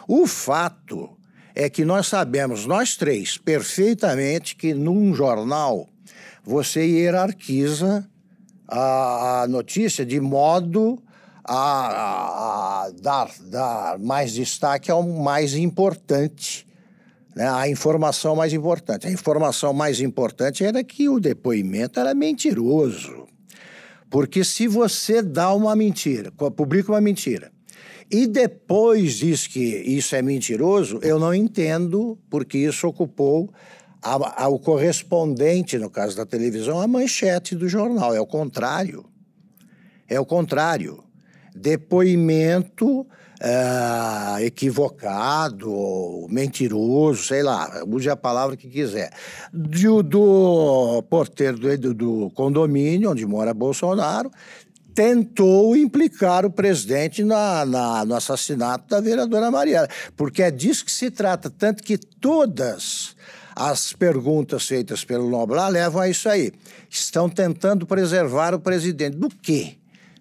O 0.06 0.26
fato 0.26 1.16
é 1.54 1.68
que 1.68 1.84
nós 1.84 2.06
sabemos, 2.06 2.66
nós 2.66 2.96
três, 2.96 3.38
perfeitamente 3.38 4.54
que 4.54 4.74
num 4.74 5.14
jornal 5.14 5.88
você 6.44 6.84
hierarquiza 6.86 8.08
a, 8.68 9.46
notícia 9.48 10.04
de 10.04 10.20
modo 10.20 11.02
a, 11.44 12.84
a 12.84 12.90
dar, 13.00 13.30
dar 13.40 13.98
mais 13.98 14.32
destaque 14.32 14.90
ao 14.90 15.02
mais 15.02 15.54
importante 15.54 16.68
né, 17.38 17.48
a 17.48 17.68
informação 17.68 18.34
mais 18.34 18.52
importante. 18.52 19.06
A 19.06 19.12
informação 19.12 19.72
mais 19.72 20.00
importante 20.00 20.64
era 20.64 20.82
que 20.82 21.08
o 21.08 21.20
depoimento 21.20 22.00
era 22.00 22.12
mentiroso. 22.12 23.28
Porque 24.10 24.42
se 24.42 24.66
você 24.66 25.22
dá 25.22 25.54
uma 25.54 25.76
mentira, 25.76 26.32
publica 26.32 26.90
uma 26.90 27.00
mentira, 27.00 27.52
e 28.10 28.26
depois 28.26 29.14
diz 29.14 29.46
que 29.46 29.60
isso 29.60 30.16
é 30.16 30.22
mentiroso, 30.22 30.98
eu 31.00 31.18
não 31.18 31.32
entendo 31.32 32.18
porque 32.28 32.58
isso 32.58 32.88
ocupou 32.88 33.52
a, 34.02 34.44
a, 34.44 34.48
o 34.48 34.58
correspondente, 34.58 35.78
no 35.78 35.90
caso 35.90 36.16
da 36.16 36.24
televisão, 36.24 36.80
a 36.80 36.86
manchete 36.86 37.54
do 37.54 37.68
jornal. 37.68 38.14
É 38.14 38.20
o 38.20 38.26
contrário. 38.26 39.04
É 40.08 40.18
o 40.18 40.26
contrário. 40.26 41.02
Depoimento 41.54 43.06
é, 43.40 44.44
equivocado, 44.44 46.26
mentiroso, 46.28 47.24
sei 47.24 47.42
lá, 47.42 47.84
use 47.86 48.08
a 48.10 48.16
palavra 48.16 48.56
que 48.56 48.68
quiser, 48.68 49.12
do, 49.52 50.02
do 50.02 51.02
porteiro 51.08 51.76
do, 51.78 51.94
do 51.94 52.30
condomínio 52.30 53.10
onde 53.10 53.24
mora 53.26 53.54
Bolsonaro, 53.54 54.30
tentou 54.94 55.76
implicar 55.76 56.44
o 56.44 56.50
presidente 56.50 57.22
na, 57.22 57.64
na, 57.64 58.04
no 58.04 58.16
assassinato 58.16 58.88
da 58.88 59.00
vereadora 59.00 59.50
Mariana, 59.50 59.88
porque 60.16 60.42
é 60.42 60.50
disso 60.50 60.84
que 60.84 60.90
se 60.90 61.08
trata, 61.08 61.48
tanto 61.48 61.84
que 61.84 61.96
todas 61.96 63.14
as 63.58 63.92
perguntas 63.92 64.66
feitas 64.66 65.04
pelo 65.04 65.28
Noblar 65.28 65.68
levam 65.68 66.00
a 66.00 66.08
isso 66.08 66.28
aí. 66.28 66.52
Estão 66.88 67.28
tentando 67.28 67.84
preservar 67.86 68.54
o 68.54 68.60
presidente. 68.60 69.16
Do 69.16 69.28
quê? 69.28 69.74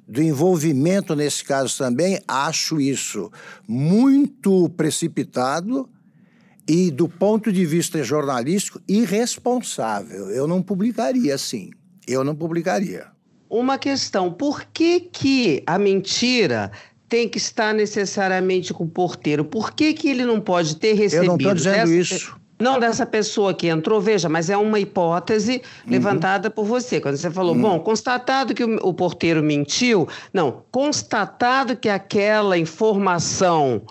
do 0.07 0.23
envolvimento 0.23 1.13
nesse 1.15 1.43
caso 1.43 1.77
também, 1.77 2.21
acho 2.25 2.79
isso 2.79 3.29
muito 3.67 4.69
precipitado 4.69 5.89
e, 6.65 6.89
do 6.89 7.09
ponto 7.09 7.51
de 7.51 7.65
vista 7.65 8.01
jornalístico, 8.03 8.81
irresponsável. 8.87 10.29
Eu 10.29 10.47
não 10.47 10.61
publicaria 10.61 11.35
assim. 11.35 11.71
Eu 12.07 12.23
não 12.23 12.33
publicaria. 12.33 13.07
Uma 13.49 13.77
questão: 13.77 14.31
por 14.31 14.63
que, 14.65 15.01
que 15.01 15.61
a 15.65 15.77
mentira 15.77 16.71
tem 17.09 17.27
que 17.27 17.37
estar 17.37 17.73
necessariamente 17.73 18.73
com 18.73 18.85
o 18.85 18.89
porteiro? 18.89 19.43
Por 19.43 19.73
que, 19.73 19.93
que 19.93 20.07
ele 20.07 20.25
não 20.25 20.39
pode 20.39 20.77
ter 20.77 20.93
recebido? 20.93 21.23
Eu 21.23 21.27
não 21.27 21.35
estou 21.35 21.53
dizendo 21.53 21.89
dessa... 21.89 22.15
isso. 22.15 22.46
Não 22.59 22.79
dessa 22.79 23.05
pessoa 23.05 23.53
que 23.53 23.67
entrou, 23.67 24.01
veja, 24.01 24.27
mas 24.27 24.49
é 24.49 24.57
uma 24.57 24.79
hipótese 24.79 25.61
uhum. 25.85 25.91
levantada 25.91 26.49
por 26.49 26.65
você. 26.65 26.99
Quando 26.99 27.15
você 27.15 27.29
falou, 27.29 27.53
uhum. 27.53 27.61
bom, 27.61 27.79
constatado 27.79 28.55
que 28.55 28.63
o, 28.63 28.75
o, 28.87 28.93
porteiro 28.93 29.43
mentiu, 29.43 30.07
não, 30.33 30.63
constatado 30.71 31.75
que 31.75 31.87
aquela 31.87 32.57
informação 32.57 33.83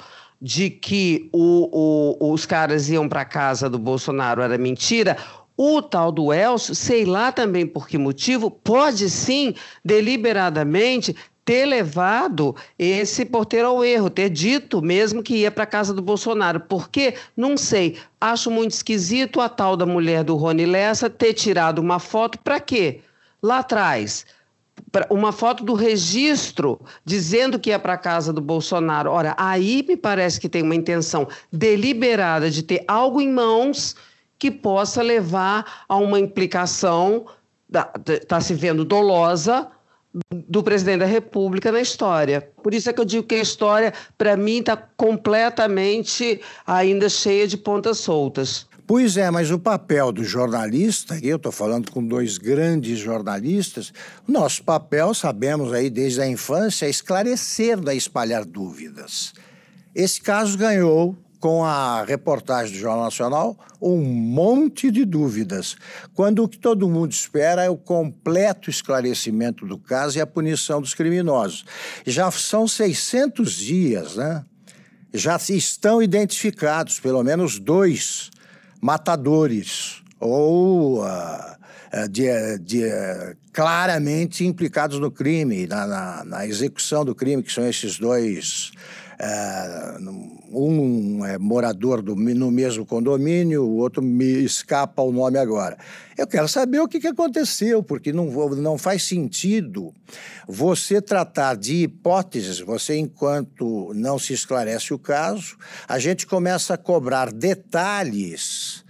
de 0.43 0.69
que 0.69 1.29
o, 1.33 2.17
o, 2.21 2.33
os 2.33 2.45
caras 2.45 2.89
iam 2.89 3.09
para 3.09 3.25
casa 3.25 3.71
do 3.71 3.79
Bolsonaro 3.79 4.43
era 4.43 4.59
mentira, 4.59 5.17
o 5.57 5.81
tal 5.81 6.13
do 6.13 6.33
Elcio, 6.33 6.75
sei 6.75 7.05
lá 7.05 7.33
também 7.33 7.67
por 7.67 7.89
que 7.89 7.97
motivo, 7.97 8.51
pode 8.51 9.09
sim, 9.09 9.55
deliberadamente, 9.85 11.17
ter 11.47 11.65
levado 11.65 12.57
esse 12.77 13.25
porteiro 13.25 13.69
ao 13.69 13.85
erro, 13.85 14.11
ter 14.11 14.29
dito 14.29 14.83
mesmo 14.83 15.23
que 15.23 15.37
ia 15.37 15.51
para 15.51 15.63
a 15.63 15.67
casa 15.67 15.95
do 15.95 16.03
Bolsonaro. 16.03 16.59
Por 16.59 16.91
quê? 16.91 17.15
Não 17.37 17.57
sei. 17.57 17.97
Acho 18.21 18.51
muito 18.51 18.73
esquisito 18.73 19.41
a 19.41 19.49
tal 19.49 19.77
da 19.77 19.87
mulher 19.87 20.25
do 20.25 20.35
Rony 20.35 20.67
Lessa 20.67 21.09
ter 21.09 21.33
tirado 21.35 21.79
uma 21.79 22.01
foto 22.01 22.37
para 22.41 22.59
quê? 22.59 23.01
Lá 23.41 23.61
atrás 23.61 24.27
uma 25.11 25.33
foto 25.33 25.65
do 25.65 25.75
registro 25.75 26.81
dizendo 27.05 27.59
que 27.59 27.71
ia 27.71 27.79
para 27.79 27.95
a 27.95 27.99
casa 27.99 28.33
do 28.33 28.41
Bolsonaro. 28.41 29.11
Ora, 29.11 29.35
aí 29.39 29.85
me 29.87 29.97
parece 29.97 30.41
que 30.41 30.49
tem 30.49 30.63
uma 30.63 30.75
intenção 30.75 31.29
deliberada 31.53 32.51
de 32.51 32.63
ter 32.63 32.85
algo 32.87 33.21
em 33.21 33.33
mãos 33.33 33.97
que 34.39 34.51
possa 34.51 35.03
levar 35.03 35.85
a 35.89 35.97
uma 35.97 36.21
implicação, 36.21 37.27
está 38.07 38.41
se 38.41 38.53
vendo 38.53 38.85
dolosa, 38.85 39.71
do 40.33 40.63
presidente 40.63 41.01
da 41.01 41.07
República 41.07 41.71
na 41.71 41.81
história. 41.81 42.49
Por 42.63 42.75
isso 42.75 42.89
é 42.89 42.93
que 42.93 43.01
eu 43.01 43.05
digo 43.05 43.27
que 43.27 43.35
a 43.35 43.43
história, 43.43 43.93
para 44.17 44.37
mim, 44.37 44.59
está 44.59 44.77
completamente 44.77 46.41
ainda 46.67 47.09
cheia 47.09 47.47
de 47.47 47.57
pontas 47.57 47.99
soltas. 47.99 48.67
Pois 48.87 49.17
é, 49.17 49.29
mas 49.33 49.51
o 49.51 49.59
papel 49.59 50.13
do 50.13 50.23
jornalista, 50.23 51.19
eu 51.21 51.37
estou 51.37 51.51
falando 51.51 51.91
com 51.91 52.07
dois 52.07 52.39
grandes 52.39 53.01
jornalistas, 53.01 53.93
nosso 54.29 54.63
papel, 54.63 55.13
sabemos 55.13 55.73
aí 55.73 55.91
desde 55.91 56.21
a 56.21 56.29
infância, 56.29 56.87
é 56.87 56.91
esclarecer, 56.91 57.81
não 57.81 57.91
é 57.91 57.97
espalhar 57.97 58.45
dúvidas. 58.45 59.33
Esse 59.93 60.21
caso 60.21 60.57
ganhou 60.57 61.17
com 61.47 61.65
a 61.65 62.03
reportagem 62.03 62.73
do 62.73 62.81
Jornal 62.81 63.05
Nacional 63.05 63.57
um 63.81 64.03
monte 64.03 64.91
de 64.91 65.05
dúvidas, 65.05 65.77
quando 66.13 66.43
o 66.43 66.49
que 66.49 66.59
todo 66.59 66.89
mundo 66.89 67.13
espera 67.13 67.63
é 67.63 67.71
o 67.71 67.77
completo 67.77 68.69
esclarecimento 68.69 69.65
do 69.65 69.79
caso 69.79 70.19
e 70.19 70.21
a 70.21 70.27
punição 70.27 70.83
dos 70.83 70.93
criminosos. 70.93 71.65
Já 72.05 72.29
são 72.33 72.67
600 72.67 73.53
dias, 73.53 74.17
né? 74.17 74.45
Já 75.15 75.37
estão 75.37 76.03
identificados 76.03 76.99
pelo 76.99 77.23
menos 77.23 77.61
dois 77.61 78.33
matadores 78.83 80.03
ou 80.19 81.05
uh, 81.05 82.09
de, 82.11 82.59
de 82.59 82.83
claramente 83.53 84.45
implicados 84.45 84.99
no 84.99 85.13
crime, 85.13 85.69
na, 85.69 85.87
na, 85.87 86.25
na, 86.25 86.47
execução 86.47 87.05
do 87.05 87.15
crime, 87.15 87.41
que 87.41 87.53
são 87.53 87.67
esses 87.69 88.01
dois. 88.01 88.73
Uh, 89.19 90.37
um 90.53 91.25
é 91.25 91.39
morador 91.39 92.03
do, 92.03 92.15
no 92.15 92.51
mesmo 92.51 92.85
condomínio, 92.85 93.65
o 93.65 93.77
outro 93.77 94.03
me 94.03 94.45
escapa 94.45 95.03
o 95.03 95.11
nome 95.11 95.39
agora. 95.39 95.77
Eu 96.17 96.27
quero 96.27 96.47
saber 96.49 96.81
o 96.81 96.89
que, 96.89 97.01
que 97.01 97.07
aconteceu, 97.07 97.83
porque 97.83 98.13
não, 98.13 98.27
não 98.57 98.79
faz 98.79 99.03
sentido 99.03 99.95
você 100.47 101.01
tratar 101.01 101.57
de 101.57 101.83
hipóteses, 101.83 102.61
você, 102.61 102.97
enquanto 102.97 103.93
não 103.95 104.19
se 104.19 104.33
esclarece 104.33 104.95
o 104.95 104.99
caso, 104.99 105.57
a 105.89 105.99
gente 105.99 106.27
começa 106.27 106.75
a 106.75 106.79
cobrar 106.79 107.33
detalhes 107.33 108.85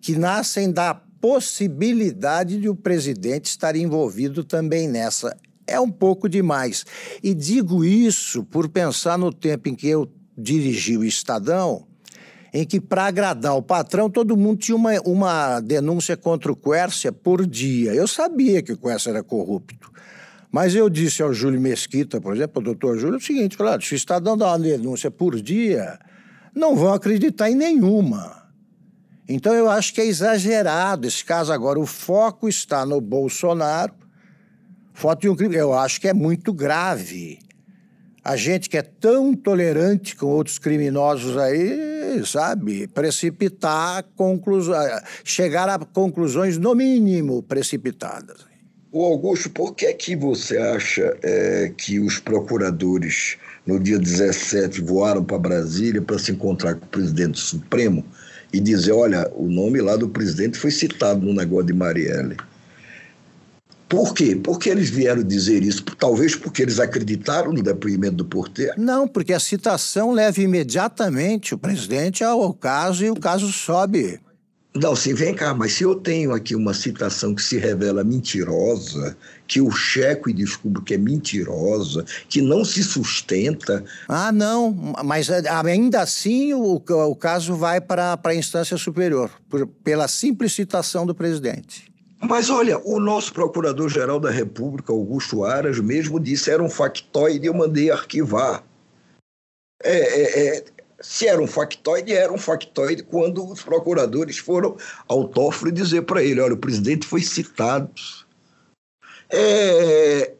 que 0.00 0.16
nascem 0.16 0.70
da 0.70 0.94
possibilidade 0.94 2.58
de 2.58 2.68
o 2.68 2.74
presidente 2.74 3.46
estar 3.46 3.76
envolvido 3.76 4.42
também 4.42 4.88
nessa. 4.88 5.36
É 5.70 5.80
um 5.80 5.90
pouco 5.90 6.28
demais. 6.28 6.84
E 7.22 7.34
digo 7.34 7.84
isso 7.84 8.44
por 8.44 8.68
pensar 8.68 9.16
no 9.16 9.32
tempo 9.32 9.68
em 9.68 9.74
que 9.74 9.88
eu 9.88 10.10
dirigi 10.36 10.96
o 10.96 11.04
Estadão, 11.04 11.86
em 12.52 12.64
que, 12.64 12.80
para 12.80 13.06
agradar 13.06 13.56
o 13.56 13.62
patrão, 13.62 14.10
todo 14.10 14.36
mundo 14.36 14.58
tinha 14.58 14.76
uma, 14.76 14.92
uma 15.04 15.60
denúncia 15.60 16.16
contra 16.16 16.50
o 16.50 16.56
Quércia 16.56 17.12
por 17.12 17.46
dia. 17.46 17.94
Eu 17.94 18.08
sabia 18.08 18.60
que 18.60 18.72
o 18.72 18.76
Quércia 18.76 19.10
era 19.10 19.22
corrupto. 19.22 19.90
Mas 20.50 20.74
eu 20.74 20.90
disse 20.90 21.22
ao 21.22 21.32
Júlio 21.32 21.60
Mesquita, 21.60 22.20
por 22.20 22.34
exemplo, 22.34 22.54
ao 22.56 22.62
doutor 22.62 22.98
Júlio, 22.98 23.18
o 23.18 23.22
seguinte: 23.22 23.56
claro, 23.56 23.80
se 23.82 23.94
o 23.94 23.96
Estadão 23.96 24.36
dá 24.36 24.48
uma 24.48 24.58
denúncia 24.58 25.10
por 25.10 25.40
dia, 25.40 25.96
não 26.54 26.74
vão 26.74 26.92
acreditar 26.92 27.48
em 27.48 27.54
nenhuma. 27.54 28.40
Então 29.28 29.54
eu 29.54 29.70
acho 29.70 29.94
que 29.94 30.00
é 30.00 30.06
exagerado 30.06 31.06
esse 31.06 31.24
caso 31.24 31.52
agora. 31.52 31.78
O 31.78 31.86
foco 31.86 32.48
está 32.48 32.84
no 32.84 33.00
Bolsonaro. 33.00 33.99
Foto 34.92 35.22
de 35.22 35.28
um 35.28 35.36
crime. 35.36 35.56
Eu 35.56 35.72
acho 35.72 36.00
que 36.00 36.08
é 36.08 36.12
muito 36.12 36.52
grave. 36.52 37.38
A 38.22 38.36
gente 38.36 38.68
que 38.68 38.76
é 38.76 38.82
tão 38.82 39.34
tolerante 39.34 40.14
com 40.14 40.26
outros 40.26 40.58
criminosos 40.58 41.38
aí, 41.38 42.22
sabe, 42.26 42.86
precipitar 42.88 44.04
conclusões, 44.14 45.00
chegar 45.24 45.68
a 45.70 45.78
conclusões 45.78 46.58
no 46.58 46.74
mínimo 46.74 47.42
precipitadas. 47.42 48.44
O 48.92 49.04
Augusto, 49.04 49.48
por 49.48 49.74
que 49.74 49.86
é 49.86 49.92
que 49.94 50.14
você 50.16 50.58
acha 50.58 51.16
é, 51.22 51.72
que 51.76 51.98
os 51.98 52.18
procuradores 52.18 53.38
no 53.64 53.78
dia 53.78 53.98
17 53.98 54.82
voaram 54.82 55.24
para 55.24 55.38
Brasília 55.38 56.02
para 56.02 56.18
se 56.18 56.32
encontrar 56.32 56.74
com 56.74 56.84
o 56.84 56.88
presidente 56.88 57.38
Supremo? 57.38 58.04
e 58.52 58.60
dizer: 58.60 58.92
olha, 58.92 59.30
o 59.34 59.48
nome 59.48 59.80
lá 59.80 59.96
do 59.96 60.08
presidente 60.08 60.58
foi 60.58 60.70
citado 60.70 61.24
no 61.24 61.32
negócio 61.32 61.66
de 61.66 61.72
Marielle. 61.72 62.36
Por 63.90 64.14
quê? 64.14 64.36
Porque 64.36 64.70
eles 64.70 64.88
vieram 64.88 65.24
dizer 65.24 65.64
isso? 65.64 65.82
Talvez 65.98 66.36
porque 66.36 66.62
eles 66.62 66.78
acreditaram 66.78 67.52
no 67.52 67.60
depoimento 67.60 68.14
do 68.14 68.24
porteiro? 68.24 68.72
Não, 68.78 69.08
porque 69.08 69.32
a 69.32 69.40
citação 69.40 70.12
leva 70.12 70.40
imediatamente 70.40 71.54
o 71.54 71.58
presidente 71.58 72.22
ao 72.22 72.54
caso 72.54 73.04
e 73.04 73.10
o 73.10 73.16
caso 73.16 73.52
sobe 73.52 74.20
não, 74.72 74.94
sim, 74.94 75.14
vem 75.14 75.34
cá, 75.34 75.52
mas 75.52 75.72
se 75.72 75.82
eu 75.82 75.96
tenho 75.96 76.32
aqui 76.32 76.54
uma 76.54 76.72
citação 76.72 77.34
que 77.34 77.42
se 77.42 77.58
revela 77.58 78.04
mentirosa, 78.04 79.16
que 79.44 79.58
eu 79.58 79.68
checo 79.72 80.30
e 80.30 80.32
descubro 80.32 80.80
que 80.82 80.94
é 80.94 80.98
mentirosa, 80.98 82.04
que 82.28 82.40
não 82.40 82.64
se 82.64 82.84
sustenta. 82.84 83.84
Ah, 84.06 84.30
não, 84.30 84.94
mas 85.04 85.28
eh, 85.28 85.42
ainda 85.48 86.02
assim 86.02 86.54
o, 86.54 86.80
o 86.86 87.16
caso 87.16 87.56
vai 87.56 87.80
para 87.80 88.16
a 88.22 88.34
instância 88.34 88.76
superior, 88.76 89.28
por, 89.48 89.66
pela 89.66 90.06
simples 90.06 90.52
citação 90.52 91.04
do 91.04 91.16
presidente. 91.16 91.89
Mas 92.22 92.50
olha, 92.50 92.78
o 92.84 93.00
nosso 93.00 93.32
Procurador-Geral 93.32 94.20
da 94.20 94.30
República, 94.30 94.92
Augusto 94.92 95.44
Aras, 95.44 95.80
mesmo 95.80 96.20
disse 96.20 96.50
era 96.50 96.62
um 96.62 96.68
factoide 96.68 97.46
eu 97.46 97.54
mandei 97.54 97.90
arquivar. 97.90 98.62
É, 99.82 99.98
é, 99.98 100.56
é, 100.58 100.64
se 101.00 101.26
era 101.26 101.40
um 101.40 101.46
factoide, 101.46 102.12
era 102.12 102.30
um 102.30 102.36
factoide 102.36 103.02
quando 103.02 103.50
os 103.50 103.62
procuradores 103.62 104.36
foram 104.36 104.76
ao 105.08 105.26
Toffoli 105.28 105.72
dizer 105.72 106.02
para 106.02 106.22
ele: 106.22 106.40
olha, 106.40 106.54
o 106.54 106.58
presidente 106.58 107.06
foi 107.06 107.22
citado. 107.22 107.90
É, 109.30 110.34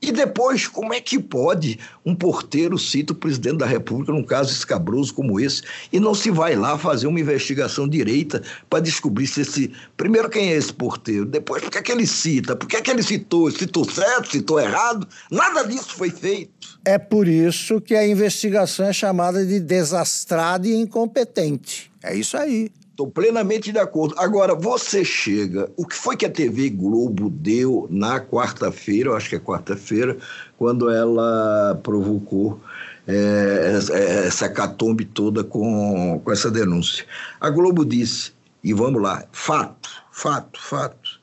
e 0.00 0.12
depois, 0.12 0.68
como 0.68 0.94
é 0.94 1.00
que 1.00 1.18
pode 1.18 1.78
um 2.06 2.14
porteiro 2.14 2.78
cita 2.78 3.12
o 3.12 3.16
presidente 3.16 3.58
da 3.58 3.66
República 3.66 4.12
num 4.12 4.22
caso 4.22 4.52
escabroso 4.52 5.12
como 5.12 5.40
esse 5.40 5.62
e 5.92 5.98
não 5.98 6.14
se 6.14 6.30
vai 6.30 6.54
lá 6.54 6.78
fazer 6.78 7.08
uma 7.08 7.18
investigação 7.18 7.88
direita 7.88 8.42
para 8.70 8.78
descobrir 8.78 9.26
se 9.26 9.40
esse. 9.40 9.72
Primeiro, 9.96 10.30
quem 10.30 10.52
é 10.52 10.56
esse 10.56 10.72
porteiro? 10.72 11.24
Depois, 11.24 11.62
por 11.62 11.72
que, 11.72 11.78
é 11.78 11.82
que 11.82 11.90
ele 11.90 12.06
cita? 12.06 12.54
Por 12.54 12.68
que, 12.68 12.76
é 12.76 12.80
que 12.80 12.90
ele 12.90 13.02
citou? 13.02 13.50
Citou 13.50 13.84
certo? 13.90 14.30
Citou 14.30 14.60
errado? 14.60 15.06
Nada 15.30 15.64
disso 15.64 15.92
foi 15.94 16.10
feito. 16.10 16.78
É 16.84 16.96
por 16.96 17.26
isso 17.26 17.80
que 17.80 17.96
a 17.96 18.06
investigação 18.06 18.86
é 18.86 18.92
chamada 18.92 19.44
de 19.44 19.58
desastrada 19.58 20.68
e 20.68 20.74
incompetente. 20.74 21.90
É 22.02 22.14
isso 22.14 22.36
aí. 22.36 22.70
Estou 22.98 23.08
plenamente 23.08 23.70
de 23.70 23.78
acordo. 23.78 24.16
Agora, 24.18 24.56
você 24.56 25.04
chega. 25.04 25.70
O 25.76 25.86
que 25.86 25.94
foi 25.94 26.16
que 26.16 26.26
a 26.26 26.28
TV 26.28 26.68
Globo 26.68 27.30
deu 27.30 27.86
na 27.88 28.18
quarta-feira, 28.18 29.10
eu 29.10 29.16
acho 29.16 29.28
que 29.28 29.36
é 29.36 29.38
quarta-feira, 29.38 30.16
quando 30.56 30.90
ela 30.90 31.78
provocou 31.80 32.60
é, 33.06 33.78
essa 34.26 34.48
catombe 34.48 35.04
toda 35.04 35.44
com, 35.44 36.20
com 36.24 36.32
essa 36.32 36.50
denúncia? 36.50 37.06
A 37.40 37.48
Globo 37.50 37.84
disse, 37.84 38.32
e 38.64 38.74
vamos 38.74 39.00
lá, 39.00 39.24
fato, 39.30 39.88
fato, 40.10 40.60
fato. 40.60 41.20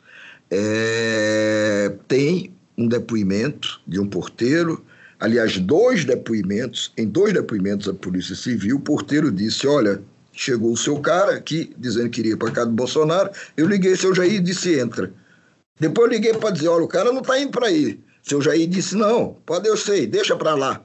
É, 0.50 1.94
tem 2.08 2.54
um 2.78 2.88
depoimento 2.88 3.82
de 3.86 4.00
um 4.00 4.08
porteiro, 4.08 4.82
aliás, 5.20 5.58
dois 5.58 6.06
depoimentos, 6.06 6.94
em 6.98 7.06
dois 7.06 7.34
depoimentos 7.34 7.88
da 7.88 7.94
Polícia 7.94 8.34
Civil, 8.34 8.78
o 8.78 8.80
porteiro 8.80 9.30
disse: 9.30 9.68
Olha, 9.68 10.02
Chegou 10.36 10.74
o 10.74 10.78
seu 10.78 11.00
cara 11.00 11.36
aqui, 11.36 11.74
dizendo 11.78 12.10
que 12.10 12.20
iria 12.20 12.36
para 12.36 12.52
casa 12.52 12.68
do 12.68 12.76
Bolsonaro. 12.76 13.32
Eu 13.56 13.68
liguei, 13.68 13.96
seu 13.96 14.14
Jair 14.14 14.42
disse 14.42 14.78
entra. 14.78 15.14
Depois 15.80 16.12
eu 16.12 16.14
liguei 16.14 16.34
para 16.34 16.52
dizer: 16.52 16.68
olha, 16.68 16.84
o 16.84 16.88
cara 16.88 17.12
não 17.12 17.22
está 17.22 17.40
indo 17.40 17.52
para 17.52 17.68
aí. 17.68 18.00
Seu 18.22 18.42
Jair 18.42 18.68
disse: 18.68 18.96
não, 18.96 19.38
pode 19.46 19.68
eu 19.68 19.78
sei, 19.78 20.06
deixa 20.06 20.36
para 20.36 20.54
lá. 20.54 20.84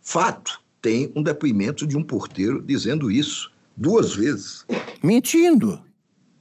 Fato, 0.00 0.60
tem 0.80 1.12
um 1.14 1.22
depoimento 1.22 1.86
de 1.86 1.96
um 1.96 2.02
porteiro 2.02 2.62
dizendo 2.62 3.10
isso 3.10 3.52
duas 3.76 4.14
vezes. 4.14 4.64
Mentindo. 5.02 5.80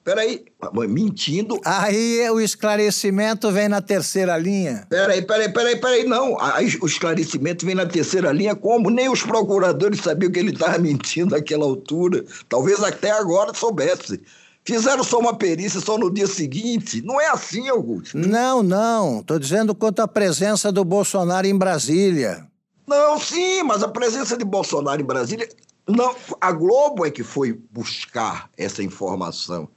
Peraí, 0.03 0.45
mentindo. 0.89 1.59
Aí 1.63 2.27
o 2.31 2.41
esclarecimento 2.41 3.51
vem 3.51 3.69
na 3.69 3.81
terceira 3.81 4.35
linha. 4.35 4.87
Peraí, 4.89 5.21
peraí, 5.21 5.49
peraí, 5.53 5.75
peraí, 5.79 6.03
não. 6.05 6.39
Aí 6.41 6.75
o 6.81 6.87
esclarecimento 6.87 7.65
vem 7.65 7.75
na 7.75 7.85
terceira 7.85 8.31
linha, 8.31 8.55
como 8.55 8.89
nem 8.89 9.09
os 9.09 9.21
procuradores 9.21 10.01
sabiam 10.01 10.31
que 10.31 10.39
ele 10.39 10.51
estava 10.51 10.79
mentindo 10.79 11.35
naquela 11.35 11.65
altura. 11.65 12.25
Talvez 12.49 12.83
até 12.83 13.11
agora 13.11 13.53
soubesse. 13.53 14.19
Fizeram 14.65 15.03
só 15.03 15.19
uma 15.19 15.35
perícia 15.35 15.79
só 15.79 15.97
no 15.97 16.11
dia 16.11 16.27
seguinte. 16.27 17.01
Não 17.03 17.21
é 17.21 17.27
assim, 17.27 17.69
Augusto. 17.69 18.17
Não, 18.17 18.63
não. 18.63 19.19
Estou 19.19 19.37
dizendo 19.37 19.75
quanto 19.75 20.01
à 20.01 20.07
presença 20.07 20.71
do 20.71 20.83
Bolsonaro 20.83 21.45
em 21.45 21.57
Brasília. 21.57 22.47
Não, 22.87 23.19
sim, 23.19 23.61
mas 23.63 23.83
a 23.83 23.87
presença 23.87 24.35
de 24.35 24.43
Bolsonaro 24.43 24.99
em 24.99 25.05
Brasília. 25.05 25.47
Não, 25.87 26.15
a 26.39 26.51
Globo 26.51 27.05
é 27.05 27.11
que 27.11 27.23
foi 27.23 27.59
buscar 27.71 28.49
essa 28.57 28.83
informação. 28.83 29.67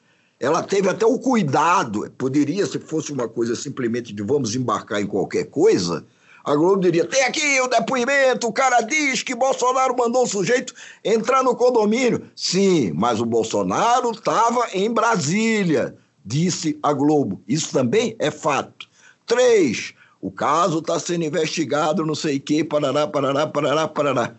Ela 0.45 0.63
teve 0.63 0.91
até 0.91 1.07
o 1.07 1.19
cuidado, 1.19 2.11
poderia, 2.19 2.67
se 2.67 2.79
fosse 2.79 3.11
uma 3.11 3.27
coisa 3.27 3.57
simplesmente 3.57 4.13
de 4.13 4.23
vamos 4.23 4.55
embarcar 4.55 5.01
em 5.01 5.07
qualquer 5.07 5.45
coisa, 5.45 6.05
a 6.45 6.55
Globo 6.55 6.83
diria: 6.83 7.07
tem 7.07 7.25
aqui 7.25 7.59
o 7.63 7.67
depoimento, 7.67 8.47
o 8.47 8.53
cara 8.53 8.83
diz 8.83 9.23
que 9.23 9.35
Bolsonaro 9.35 9.97
mandou 9.97 10.25
o 10.25 10.27
sujeito 10.27 10.75
entrar 11.03 11.43
no 11.43 11.57
condomínio. 11.57 12.27
Sim, 12.37 12.93
mas 12.95 13.21
o 13.21 13.25
Bolsonaro 13.25 14.11
estava 14.11 14.69
em 14.75 14.93
Brasília, 14.93 15.97
disse 16.23 16.79
a 16.83 16.93
Globo. 16.93 17.41
Isso 17.49 17.73
também 17.73 18.15
é 18.19 18.31
fato. 18.31 18.87
Três, 19.25 19.95
o 20.21 20.31
caso 20.31 20.81
está 20.81 21.01
sendo 21.01 21.25
investigado, 21.25 22.05
não 22.05 22.15
sei 22.15 22.37
o 22.37 22.41
quê, 22.41 22.63
parará, 22.63 23.07
parará, 23.07 23.47
parará, 23.47 23.89
parará. 23.89 24.35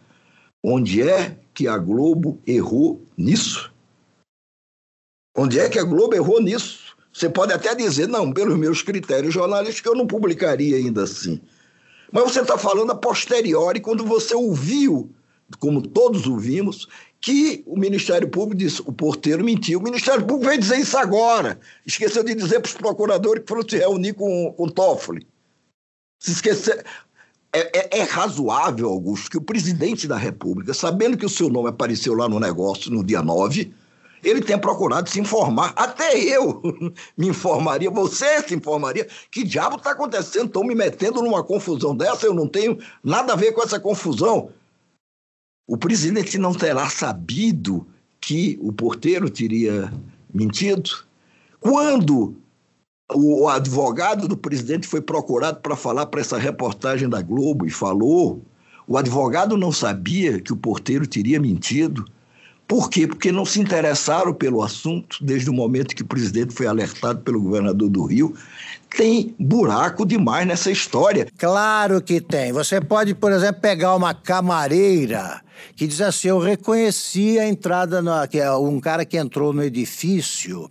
Onde 0.63 1.01
é 1.01 1.35
que 1.51 1.67
a 1.67 1.79
Globo 1.79 2.39
errou 2.45 3.03
nisso? 3.17 3.73
Onde 5.35 5.59
é 5.59 5.69
que 5.69 5.77
a 5.77 5.83
Globo 5.83 6.15
errou 6.15 6.41
nisso? 6.41 6.95
Você 7.11 7.29
pode 7.29 7.53
até 7.53 7.75
dizer, 7.75 8.07
não, 8.07 8.31
pelos 8.31 8.57
meus 8.57 8.81
critérios 8.81 9.33
jornalísticos, 9.33 9.91
eu 9.91 9.97
não 9.97 10.07
publicaria 10.07 10.77
ainda 10.77 11.03
assim. 11.03 11.41
Mas 12.11 12.23
você 12.23 12.41
está 12.41 12.57
falando 12.57 12.91
a 12.91 12.95
posteriori, 12.95 13.79
quando 13.79 14.05
você 14.05 14.35
ouviu, 14.35 15.09
como 15.59 15.81
todos 15.81 16.27
ouvimos, 16.27 16.87
que 17.19 17.63
o 17.65 17.77
Ministério 17.77 18.29
Público 18.29 18.59
disse, 18.59 18.81
o 18.85 18.93
porteiro 18.93 19.43
mentiu. 19.43 19.79
O 19.79 19.83
Ministério 19.83 20.21
Público 20.25 20.45
veio 20.45 20.59
dizer 20.59 20.77
isso 20.77 20.97
agora. 20.97 21.59
Esqueceu 21.85 22.23
de 22.23 22.35
dizer 22.35 22.59
para 22.59 22.69
os 22.69 22.75
procuradores 22.75 23.43
que 23.43 23.49
foram 23.49 23.67
se 23.67 23.77
reunir 23.77 24.13
com, 24.13 24.53
com 24.53 24.69
Toffoli. 24.69 25.25
Se 26.19 26.31
esquecer. 26.31 26.85
É, 27.51 27.79
é, 27.79 27.99
é, 27.99 28.03
razoável, 28.03 28.89
Augusto, 28.89 29.31
que 29.31 29.37
o 29.37 29.41
presidente 29.41 30.07
da 30.07 30.17
República, 30.17 30.73
sabendo 30.73 31.17
que 31.17 31.25
o 31.25 31.29
seu 31.29 31.49
nome 31.49 31.69
apareceu 31.69 32.13
lá 32.13 32.27
no 32.27 32.39
negócio 32.39 32.91
no 32.91 33.01
dia 33.01 33.21
9, 33.21 33.73
ele 34.25 34.41
tem 34.41 34.57
procurado 34.57 35.09
se 35.09 35.19
informar. 35.19 35.71
Até 35.75 36.17
eu 36.17 36.61
me 37.15 37.27
informaria, 37.27 37.89
você 37.91 38.41
se 38.41 38.55
informaria. 38.55 39.07
Que 39.29 39.43
diabo 39.43 39.77
está 39.77 39.91
acontecendo? 39.91 40.47
Estão 40.47 40.63
me 40.63 40.73
metendo 40.73 41.21
numa 41.21 41.43
confusão 41.43 41.95
dessa, 41.95 42.25
eu 42.25 42.33
não 42.33 42.47
tenho 42.47 42.77
nada 43.03 43.33
a 43.33 43.35
ver 43.35 43.51
com 43.51 43.61
essa 43.61 43.79
confusão. 43.79 44.49
O 45.67 45.77
presidente 45.77 46.37
não 46.37 46.53
terá 46.53 46.89
sabido 46.89 47.87
que 48.19 48.57
o 48.61 48.73
porteiro 48.73 49.29
teria 49.29 49.93
mentido? 50.33 50.89
Quando 51.59 52.35
o 53.13 53.47
advogado 53.47 54.27
do 54.27 54.35
presidente 54.35 54.87
foi 54.87 55.01
procurado 55.01 55.59
para 55.59 55.75
falar 55.75 56.07
para 56.07 56.21
essa 56.21 56.37
reportagem 56.37 57.07
da 57.07 57.21
Globo 57.21 57.65
e 57.65 57.69
falou, 57.69 58.41
o 58.87 58.97
advogado 58.97 59.57
não 59.57 59.71
sabia 59.71 60.39
que 60.39 60.53
o 60.53 60.57
porteiro 60.57 61.07
teria 61.07 61.39
mentido. 61.39 62.05
Por 62.67 62.89
quê? 62.89 63.07
Porque 63.07 63.31
não 63.31 63.45
se 63.45 63.59
interessaram 63.59 64.33
pelo 64.33 64.63
assunto 64.63 65.17
desde 65.21 65.49
o 65.49 65.53
momento 65.53 65.95
que 65.95 66.01
o 66.01 66.07
presidente 66.07 66.53
foi 66.53 66.65
alertado 66.65 67.19
pelo 67.19 67.41
governador 67.41 67.89
do 67.89 68.03
Rio. 68.05 68.33
Tem 68.89 69.35
buraco 69.37 70.05
demais 70.05 70.47
nessa 70.47 70.71
história. 70.71 71.27
Claro 71.37 72.01
que 72.01 72.19
tem. 72.19 72.51
Você 72.51 72.81
pode, 72.81 73.13
por 73.13 73.31
exemplo, 73.31 73.61
pegar 73.61 73.95
uma 73.95 74.13
camareira 74.13 75.41
que 75.75 75.85
diz 75.85 76.01
assim: 76.01 76.29
Eu 76.29 76.39
reconheci 76.39 77.37
a 77.37 77.47
entrada, 77.47 78.01
no, 78.01 78.27
que 78.27 78.39
é 78.39 78.51
um 78.53 78.79
cara 78.79 79.05
que 79.05 79.17
entrou 79.17 79.53
no 79.53 79.63
edifício 79.63 80.69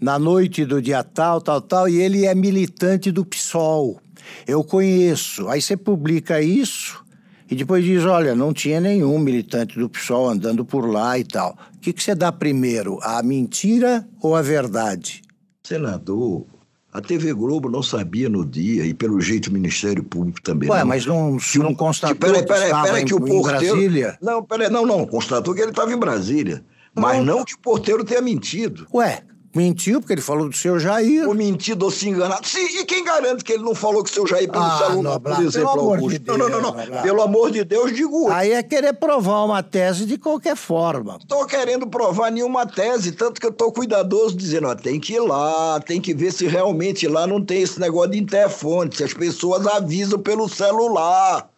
na 0.00 0.18
noite 0.18 0.64
do 0.64 0.80
dia 0.82 1.04
tal, 1.04 1.40
tal, 1.40 1.60
tal, 1.60 1.88
e 1.88 2.00
ele 2.00 2.24
é 2.26 2.34
militante 2.34 3.12
do 3.12 3.24
PSOL. 3.24 4.00
Eu 4.46 4.64
conheço. 4.64 5.48
Aí 5.48 5.62
você 5.62 5.76
publica 5.76 6.40
isso 6.40 7.05
e 7.50 7.54
depois 7.54 7.84
diz: 7.84 8.04
olha, 8.04 8.34
não 8.34 8.52
tinha 8.52 8.80
nenhum 8.80 9.18
militante 9.18 9.78
do 9.78 9.88
PSOL 9.88 10.28
andando 10.28 10.64
por 10.64 10.86
lá 10.86 11.18
e 11.18 11.24
tal. 11.24 11.56
O 11.74 11.78
que, 11.78 11.92
que 11.92 12.02
você 12.02 12.14
dá 12.14 12.32
primeiro, 12.32 12.98
a 13.02 13.22
mentira 13.22 14.06
ou 14.20 14.34
a 14.34 14.42
verdade? 14.42 15.22
Senador, 15.62 16.46
a 16.92 17.00
TV 17.00 17.32
Globo 17.32 17.68
não 17.68 17.82
sabia 17.82 18.28
no 18.28 18.44
dia, 18.44 18.84
e 18.86 18.94
pelo 18.94 19.20
jeito 19.20 19.48
o 19.48 19.52
Ministério 19.52 20.02
Público 20.02 20.40
também. 20.42 20.68
Ué, 20.70 20.80
não, 20.80 20.86
mas 20.86 21.06
não, 21.06 21.36
que, 21.36 21.58
não 21.58 21.74
constatou 21.74 22.16
que, 22.16 22.20
peraí, 22.20 22.40
que 22.40 22.48
peraí, 22.48 22.64
estava 22.64 22.84
peraí, 22.84 23.02
em, 23.02 23.06
que 23.06 23.14
o 23.14 23.20
porteiro, 23.20 23.38
em 23.38 23.42
Brasília? 23.42 24.18
Não, 24.22 24.42
peraí, 24.42 24.70
não, 24.70 24.86
não, 24.86 25.06
constatou 25.06 25.54
que 25.54 25.60
ele 25.60 25.70
estava 25.70 25.92
em 25.92 25.98
Brasília. 25.98 26.64
Mas 26.94 27.22
não 27.22 27.44
que 27.44 27.54
o 27.54 27.58
porteiro 27.58 28.02
tenha 28.02 28.22
mentido. 28.22 28.86
Ué, 28.94 29.22
Mentiu, 29.56 30.00
porque 30.00 30.12
ele 30.12 30.20
falou 30.20 30.48
do 30.48 30.54
seu 30.54 30.78
Jair. 30.78 31.26
Ou 31.26 31.34
mentido 31.34 31.84
ou 31.84 31.90
se 31.90 32.08
enganado. 32.08 32.46
Sim, 32.46 32.80
e 32.80 32.84
quem 32.84 33.02
garante 33.02 33.42
que 33.42 33.54
ele 33.54 33.62
não 33.62 33.74
falou 33.74 34.04
que 34.04 34.10
o 34.10 34.12
seu 34.12 34.26
Jair 34.26 34.50
pelo 34.50 34.62
Ah, 34.62 34.84
celular, 34.86 35.18
por 35.18 35.42
exemplo, 35.42 35.52
pelo 35.52 35.70
amor 35.70 35.96
de 35.96 36.04
Augusto? 36.04 36.18
Deus, 36.20 36.38
não, 36.38 36.48
não, 36.48 36.60
não, 36.60 36.86
não. 36.86 37.02
Pelo 37.02 37.22
amor 37.22 37.50
de 37.50 37.64
Deus, 37.64 37.94
digo 37.94 38.28
Aí 38.30 38.52
é 38.52 38.62
querer 38.62 38.92
provar 38.92 39.44
uma 39.44 39.62
tese 39.62 40.04
de 40.04 40.18
qualquer 40.18 40.56
forma. 40.56 41.16
Estou 41.20 41.46
querendo 41.46 41.86
provar 41.86 42.30
nenhuma 42.30 42.66
tese, 42.66 43.12
tanto 43.12 43.40
que 43.40 43.46
eu 43.46 43.50
estou 43.50 43.72
cuidadoso 43.72 44.36
dizendo, 44.36 44.68
ó, 44.68 44.74
tem 44.74 45.00
que 45.00 45.14
ir 45.14 45.20
lá, 45.20 45.80
tem 45.80 46.00
que 46.00 46.12
ver 46.12 46.32
se 46.32 46.46
realmente 46.46 47.08
lá 47.08 47.26
não 47.26 47.42
tem 47.42 47.62
esse 47.62 47.80
negócio 47.80 48.10
de 48.10 48.18
interfone, 48.18 48.94
se 48.94 49.04
as 49.04 49.14
pessoas 49.14 49.66
avisam 49.66 50.18
pelo 50.18 50.48
celular. 50.48 51.48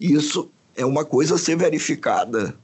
Isso 0.00 0.48
é 0.76 0.86
uma 0.86 1.04
coisa 1.04 1.34
a 1.34 1.38
ser 1.38 1.56
verificada. 1.56 2.54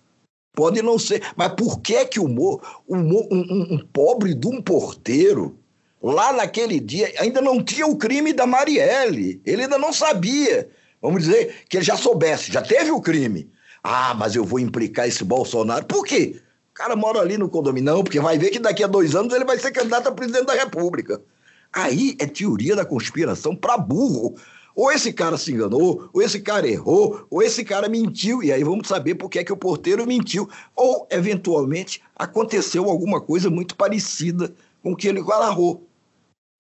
Pode 0.55 0.81
não 0.83 0.99
ser, 0.99 1.23
mas 1.37 1.53
por 1.55 1.81
que 1.81 2.05
que 2.07 2.21
o 2.21 2.27
um- 2.27 2.61
um- 2.89 3.75
um 3.75 3.87
pobre 3.93 4.35
de 4.35 4.47
um 4.47 4.63
porteiro, 4.63 5.59
lá 6.01 6.33
naquele 6.33 6.79
dia, 6.79 7.13
ainda 7.19 7.41
não 7.41 7.63
tinha 7.63 7.87
o 7.87 7.97
crime 7.97 8.33
da 8.33 8.47
Marielle, 8.47 9.41
ele 9.45 9.63
ainda 9.63 9.79
não 9.79 9.93
sabia. 9.93 10.69
Vamos 11.03 11.25
dizer 11.25 11.65
que 11.69 11.77
ele 11.77 11.85
já 11.85 11.97
soubesse, 11.97 12.53
já 12.53 12.63
teve 12.63 12.91
o 12.91 13.01
crime. 13.01 13.51
Ah, 13.83 14.15
mas 14.15 14.35
eu 14.35 14.45
vou 14.45 14.59
implicar 14.59 15.07
esse 15.09 15.25
Bolsonaro. 15.25 15.85
Por 15.85 16.05
quê? 16.05 16.41
O 16.71 16.75
cara 16.75 16.97
mora 16.97 17.21
ali 17.21 17.37
no 17.37 17.49
condomínio. 17.49 17.93
Não, 17.93 18.03
porque 18.03 18.19
vai 18.21 18.39
ver 18.39 18.51
que 18.51 18.59
daqui 18.59 18.83
a 18.83 18.87
dois 18.87 19.15
anos 19.15 19.35
ele 19.35 19.45
vai 19.45 19.59
ser 19.59 19.71
candidato 19.73 20.09
a 20.09 20.13
presidente 20.13 20.47
da 20.47 20.55
República. 20.55 21.21
Aí 21.73 22.17
é 22.19 22.27
teoria 22.27 22.75
da 22.75 22.85
conspiração 22.85 23.55
para 23.55 23.77
burro. 23.77 24.37
Ou 24.75 24.91
esse 24.91 25.13
cara 25.13 25.39
se 25.39 25.53
enganou, 25.53 26.09
ou 26.13 26.21
esse 26.21 26.41
cara 26.41 26.69
errou, 26.69 27.27
ou 27.31 27.43
esse 27.43 27.65
cara 27.65 27.89
mentiu, 27.89 28.43
e 28.43 28.53
aí 28.53 28.65
vamos 28.65 28.89
saber 28.89 29.15
por 29.15 29.31
que 29.31 29.39
é 29.39 29.45
que 29.45 29.53
o 29.53 29.57
porteiro 29.57 30.07
mentiu. 30.07 30.49
Ou, 30.75 31.07
eventualmente, 31.11 32.03
aconteceu 32.17 32.91
alguma 32.91 33.21
coisa 33.21 33.49
muito 33.49 33.77
parecida 33.77 34.53
com 34.83 34.93
o 34.93 34.97
que 34.97 35.07
ele 35.07 35.23
narrou. 35.23 35.87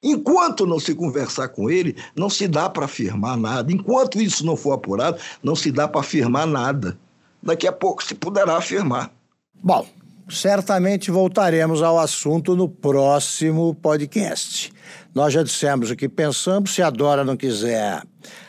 Enquanto 0.02 0.66
não 0.66 0.78
se 0.78 0.94
conversar 0.94 1.48
com 1.48 1.70
ele, 1.70 1.96
não 2.14 2.28
se 2.28 2.46
dá 2.46 2.68
para 2.68 2.84
afirmar 2.84 3.38
nada. 3.38 3.72
Enquanto 3.72 4.20
isso 4.20 4.44
não 4.44 4.54
for 4.54 4.72
apurado, 4.72 5.18
não 5.42 5.56
se 5.56 5.72
dá 5.72 5.88
para 5.88 6.02
afirmar 6.02 6.46
nada. 6.46 6.98
Daqui 7.42 7.66
a 7.66 7.72
pouco 7.72 8.04
se 8.04 8.14
poderá 8.14 8.58
afirmar. 8.58 9.10
Bom, 9.54 9.86
certamente 10.28 11.10
voltaremos 11.10 11.82
ao 11.82 11.98
assunto 11.98 12.54
no 12.54 12.68
próximo 12.68 13.74
podcast. 13.76 14.73
Nós 15.14 15.32
já 15.32 15.44
dissemos 15.44 15.90
o 15.90 15.96
que 15.96 16.08
pensamos. 16.08 16.74
Se 16.74 16.82
a 16.82 16.90
Dora 16.90 17.24
não 17.24 17.36
quiser 17.36 18.02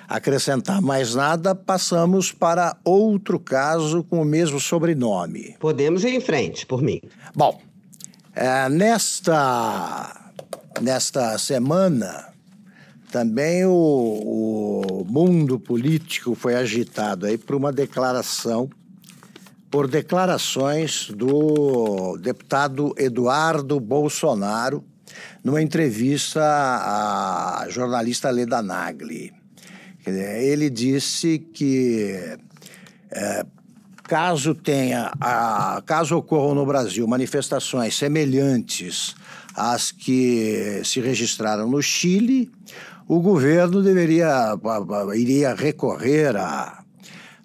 acrescentar 0.08 0.82
mais 0.82 1.14
nada, 1.14 1.54
passamos 1.54 2.32
para 2.32 2.76
outro 2.84 3.40
caso 3.40 4.04
com 4.04 4.22
o 4.22 4.26
mesmo 4.26 4.60
sobrenome. 4.60 5.56
Podemos 5.60 6.04
ir 6.04 6.16
em 6.16 6.20
frente, 6.20 6.66
por 6.66 6.82
mim. 6.82 7.00
Bom, 7.36 7.62
é, 8.34 8.68
nesta, 8.68 10.34
nesta 10.82 11.38
semana, 11.38 12.34
também 13.12 13.64
o, 13.66 13.72
o 13.72 15.06
mundo 15.08 15.60
político 15.60 16.34
foi 16.34 16.56
agitado 16.56 17.28
aí 17.28 17.38
por 17.38 17.56
uma 17.56 17.72
declaração, 17.72 18.70
por 19.70 19.88
declarações 19.88 21.12
do 21.12 22.18
deputado 22.18 22.94
Eduardo 22.98 23.80
Bolsonaro, 23.80 24.84
numa 25.44 25.62
entrevista 25.62 26.42
à 26.42 27.66
jornalista 27.70 28.30
Leda 28.30 28.62
Nagli. 28.62 29.32
Ele 30.06 30.70
disse 30.70 31.40
que 31.40 32.38
caso 34.04 34.54
tenha, 34.54 35.12
a- 35.20 35.82
caso 35.86 36.16
ocorram 36.18 36.54
no 36.56 36.66
Brasil 36.66 37.08
manifestações 37.08 37.96
semelhantes 37.96 39.16
às 39.56 39.92
que 39.92 40.82
se 40.84 41.00
registraram 41.00 41.70
no 41.70 41.82
Chile, 41.82 42.52
o 43.08 43.20
governo 43.20 43.82
deveria 43.82 44.54
iria 45.16 45.56
recorrer 45.56 46.36
a, 46.36 46.84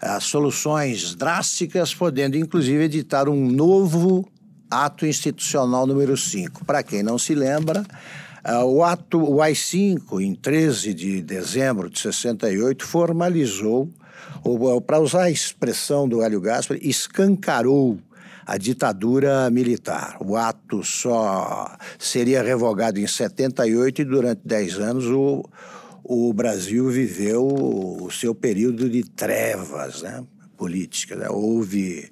a 0.01 0.21
soluções 0.21 1.15
drásticas, 1.15 1.95
podendo 1.95 2.37
inclusive 2.37 2.85
editar 2.85 3.29
um 3.29 3.49
novo 3.51 4.29
ato 4.71 5.05
institucional 5.05 5.87
número 5.87 6.17
5. 6.17 6.65
Para 6.65 6.83
quem 6.83 7.03
não 7.03 7.19
se 7.19 7.35
lembra, 7.35 7.85
ah, 8.45 8.65
o 8.65 8.83
ato 8.85 9.19
o 9.19 9.43
AI-5, 9.43 10.23
em 10.23 10.35
13 10.35 10.95
de 10.95 11.23
dezembro 11.23 11.91
de 11.91 11.99
68, 11.99 12.85
formalizou 12.87 13.89
ou, 14.43 14.81
para 14.81 15.01
usar 15.01 15.25
a 15.25 15.31
expressão 15.31 16.09
do 16.09 16.23
Hélio 16.23 16.41
Gaspar, 16.41 16.79
escancarou 16.81 17.99
a 18.47 18.57
ditadura 18.57 19.51
militar. 19.51 20.17
O 20.21 20.37
ato 20.37 20.83
só 20.83 21.77
seria 21.99 22.43
revogado 22.43 22.99
em 22.99 23.07
78 23.07 24.03
e 24.03 24.05
durante 24.05 24.41
10 24.45 24.79
anos 24.79 25.07
o, 25.07 25.45
o 26.03 26.33
Brasil 26.33 26.89
viveu 26.89 27.47
o 27.47 28.11
seu 28.11 28.35
período 28.35 28.89
de 28.89 29.05
trevas 29.05 30.03
né, 30.03 30.25
políticas. 30.57 31.19
né? 31.19 31.29
Houve 31.29 32.11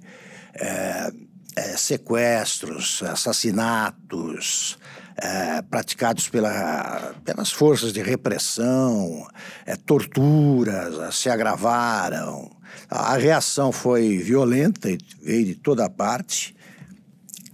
é, 0.55 1.11
é, 1.59 1.77
sequestros, 1.77 3.03
assassinatos, 3.03 4.79
é, 5.17 5.61
praticados 5.63 6.29
pela, 6.29 7.15
pelas 7.25 7.51
forças 7.51 7.93
de 7.93 8.01
repressão, 8.01 9.27
é, 9.67 9.75
torturas 9.75 10.99
ah, 10.99 11.11
se 11.11 11.29
agravaram. 11.29 12.49
A 12.89 13.17
reação 13.17 13.73
foi 13.73 14.19
violenta 14.19 14.89
e 14.89 14.99
veio 15.21 15.47
de 15.47 15.55
toda 15.57 15.91
parte. 15.91 16.55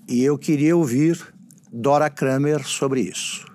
E 0.06 0.22
eu 0.22 0.36
queria 0.36 0.76
ouvir 0.76 1.18
Dora 1.72 2.10
Kramer 2.10 2.62
sobre 2.66 3.00
isso. 3.00 3.46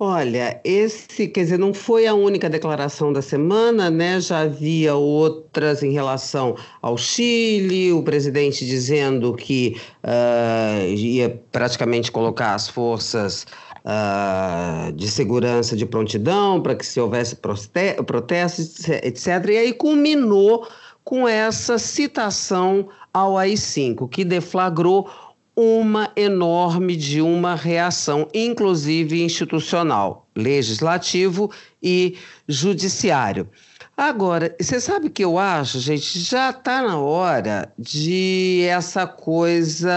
Olha, 0.00 0.60
esse, 0.62 1.26
quer 1.26 1.42
dizer, 1.42 1.58
não 1.58 1.74
foi 1.74 2.06
a 2.06 2.14
única 2.14 2.48
declaração 2.48 3.12
da 3.12 3.20
semana, 3.20 3.90
né? 3.90 4.20
Já 4.20 4.42
havia 4.42 4.94
outras 4.94 5.82
em 5.82 5.90
relação 5.90 6.54
ao 6.80 6.96
Chile, 6.96 7.92
o 7.92 8.04
presidente 8.04 8.64
dizendo 8.64 9.34
que 9.34 9.76
ah, 10.04 10.84
ia 10.86 11.42
praticamente 11.50 12.12
colocar 12.12 12.54
as 12.54 12.68
forças 12.68 13.44
ah, 13.84 14.92
de 14.94 15.08
segurança 15.08 15.76
de 15.76 15.84
prontidão 15.84 16.62
para 16.62 16.76
que 16.76 16.86
se 16.86 17.00
houvesse 17.00 17.34
protestos, 18.06 18.88
etc. 18.88 19.26
E 19.48 19.56
aí 19.56 19.72
culminou 19.72 20.68
com 21.02 21.26
essa 21.26 21.76
citação 21.76 22.88
ao 23.12 23.36
AI-5, 23.36 24.08
que 24.08 24.24
deflagrou 24.24 25.10
uma 25.60 26.08
enorme 26.14 26.94
de 26.94 27.20
uma 27.20 27.56
reação, 27.56 28.28
inclusive 28.32 29.20
institucional, 29.20 30.28
legislativo 30.36 31.50
e 31.82 32.16
judiciário. 32.46 33.48
Agora, 33.96 34.54
você 34.60 34.80
sabe 34.80 35.08
o 35.08 35.10
que 35.10 35.24
eu 35.24 35.36
acho, 35.36 35.80
gente? 35.80 36.20
Já 36.20 36.50
está 36.50 36.80
na 36.80 36.96
hora 36.96 37.72
de 37.76 38.64
essa 38.68 39.04
coisa 39.04 39.90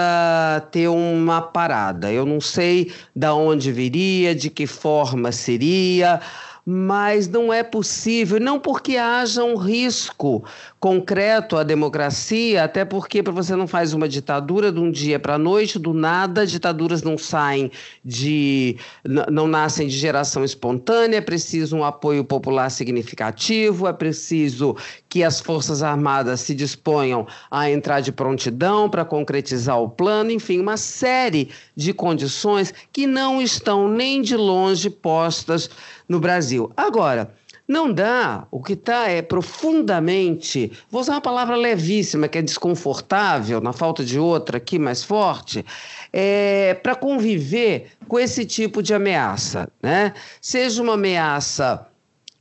ter 0.71 0.87
uma 0.87 1.43
parada. 1.43 2.11
Eu 2.11 2.25
não 2.25 2.41
sei 2.41 2.91
da 3.15 3.35
onde 3.35 3.71
viria, 3.71 4.33
de 4.33 4.49
que 4.49 4.65
forma 4.65 5.31
seria 5.31 6.19
mas 6.65 7.27
não 7.27 7.51
é 7.51 7.63
possível, 7.63 8.39
não 8.39 8.59
porque 8.59 8.95
haja 8.95 9.43
um 9.43 9.55
risco 9.55 10.43
concreto 10.81 11.57
à 11.57 11.63
democracia, 11.63 12.63
até 12.63 12.83
porque 12.83 13.21
para 13.21 13.31
você 13.31 13.55
não 13.55 13.67
faz 13.67 13.93
uma 13.93 14.09
ditadura 14.09 14.71
de 14.71 14.79
um 14.79 14.89
dia 14.89 15.19
para 15.19 15.35
a 15.35 15.37
noite, 15.37 15.77
do 15.77 15.93
nada, 15.93 16.43
ditaduras 16.43 17.03
não 17.03 17.19
saem 17.19 17.71
de 18.03 18.77
não 19.05 19.47
nascem 19.47 19.87
de 19.87 19.95
geração 19.95 20.43
espontânea, 20.43 21.17
é 21.17 21.21
preciso 21.21 21.77
um 21.77 21.83
apoio 21.83 22.23
popular 22.23 22.71
significativo, 22.71 23.87
é 23.87 23.93
preciso 23.93 24.75
que 25.07 25.23
as 25.23 25.39
Forças 25.39 25.83
Armadas 25.83 26.41
se 26.41 26.55
disponham 26.55 27.27
a 27.51 27.69
entrar 27.69 28.01
de 28.01 28.11
prontidão 28.11 28.89
para 28.89 29.05
concretizar 29.05 29.79
o 29.79 29.87
plano, 29.87 30.31
enfim, 30.31 30.59
uma 30.59 30.77
série 30.77 31.51
de 31.75 31.93
condições 31.93 32.73
que 32.91 33.05
não 33.05 33.39
estão 33.39 33.87
nem 33.87 34.19
de 34.19 34.35
longe 34.35 34.89
postas 34.89 35.69
no 36.09 36.19
Brasil. 36.19 36.71
Agora, 36.75 37.31
não 37.71 37.91
dá, 37.91 38.45
o 38.51 38.61
que 38.61 38.73
está 38.73 39.07
é 39.07 39.21
profundamente, 39.21 40.69
vou 40.89 40.99
usar 40.99 41.13
uma 41.13 41.21
palavra 41.21 41.55
levíssima, 41.55 42.27
que 42.27 42.37
é 42.37 42.41
desconfortável, 42.41 43.61
na 43.61 43.71
falta 43.71 44.03
de 44.03 44.19
outra 44.19 44.57
aqui 44.57 44.77
mais 44.77 45.05
forte, 45.05 45.65
é, 46.11 46.73
para 46.73 46.95
conviver 46.95 47.91
com 48.09 48.19
esse 48.19 48.43
tipo 48.45 48.83
de 48.83 48.93
ameaça. 48.93 49.69
Né? 49.81 50.13
Seja 50.41 50.83
uma 50.83 50.95
ameaça 50.95 51.87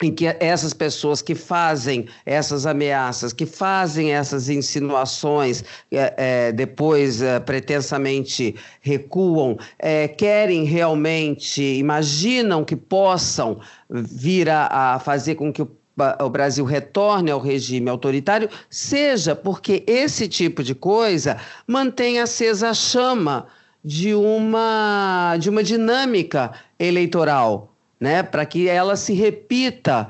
em 0.02 0.12
que 0.12 0.26
essas 0.40 0.72
pessoas 0.72 1.20
que 1.20 1.34
fazem 1.34 2.06
essas 2.24 2.66
ameaças, 2.66 3.32
que 3.32 3.46
fazem 3.46 4.12
essas 4.12 4.48
insinuações, 4.48 5.62
é, 5.90 6.14
é, 6.16 6.52
depois 6.52 7.20
é, 7.20 7.38
pretensamente 7.40 8.54
recuam, 8.80 9.58
é, 9.78 10.08
querem 10.08 10.64
realmente, 10.64 11.62
imaginam 11.62 12.64
que 12.64 12.76
possam 12.76 13.60
vir 13.88 14.48
a, 14.48 14.94
a 14.94 14.98
fazer 14.98 15.34
com 15.34 15.52
que 15.52 15.62
o 15.62 15.80
o 16.18 16.30
Brasil 16.30 16.64
retorne 16.64 17.30
ao 17.30 17.38
regime 17.38 17.90
autoritário, 17.90 18.48
seja 18.70 19.34
porque 19.34 19.84
esse 19.86 20.28
tipo 20.28 20.62
de 20.62 20.74
coisa 20.74 21.36
mantém 21.66 22.20
acesa 22.20 22.70
a 22.70 22.74
chama 22.74 23.46
de 23.84 24.14
uma, 24.14 25.36
de 25.38 25.50
uma 25.50 25.62
dinâmica 25.62 26.52
eleitoral 26.78 27.69
né, 28.00 28.22
para 28.22 28.46
que 28.46 28.66
ela 28.66 28.96
se 28.96 29.12
repita 29.12 30.08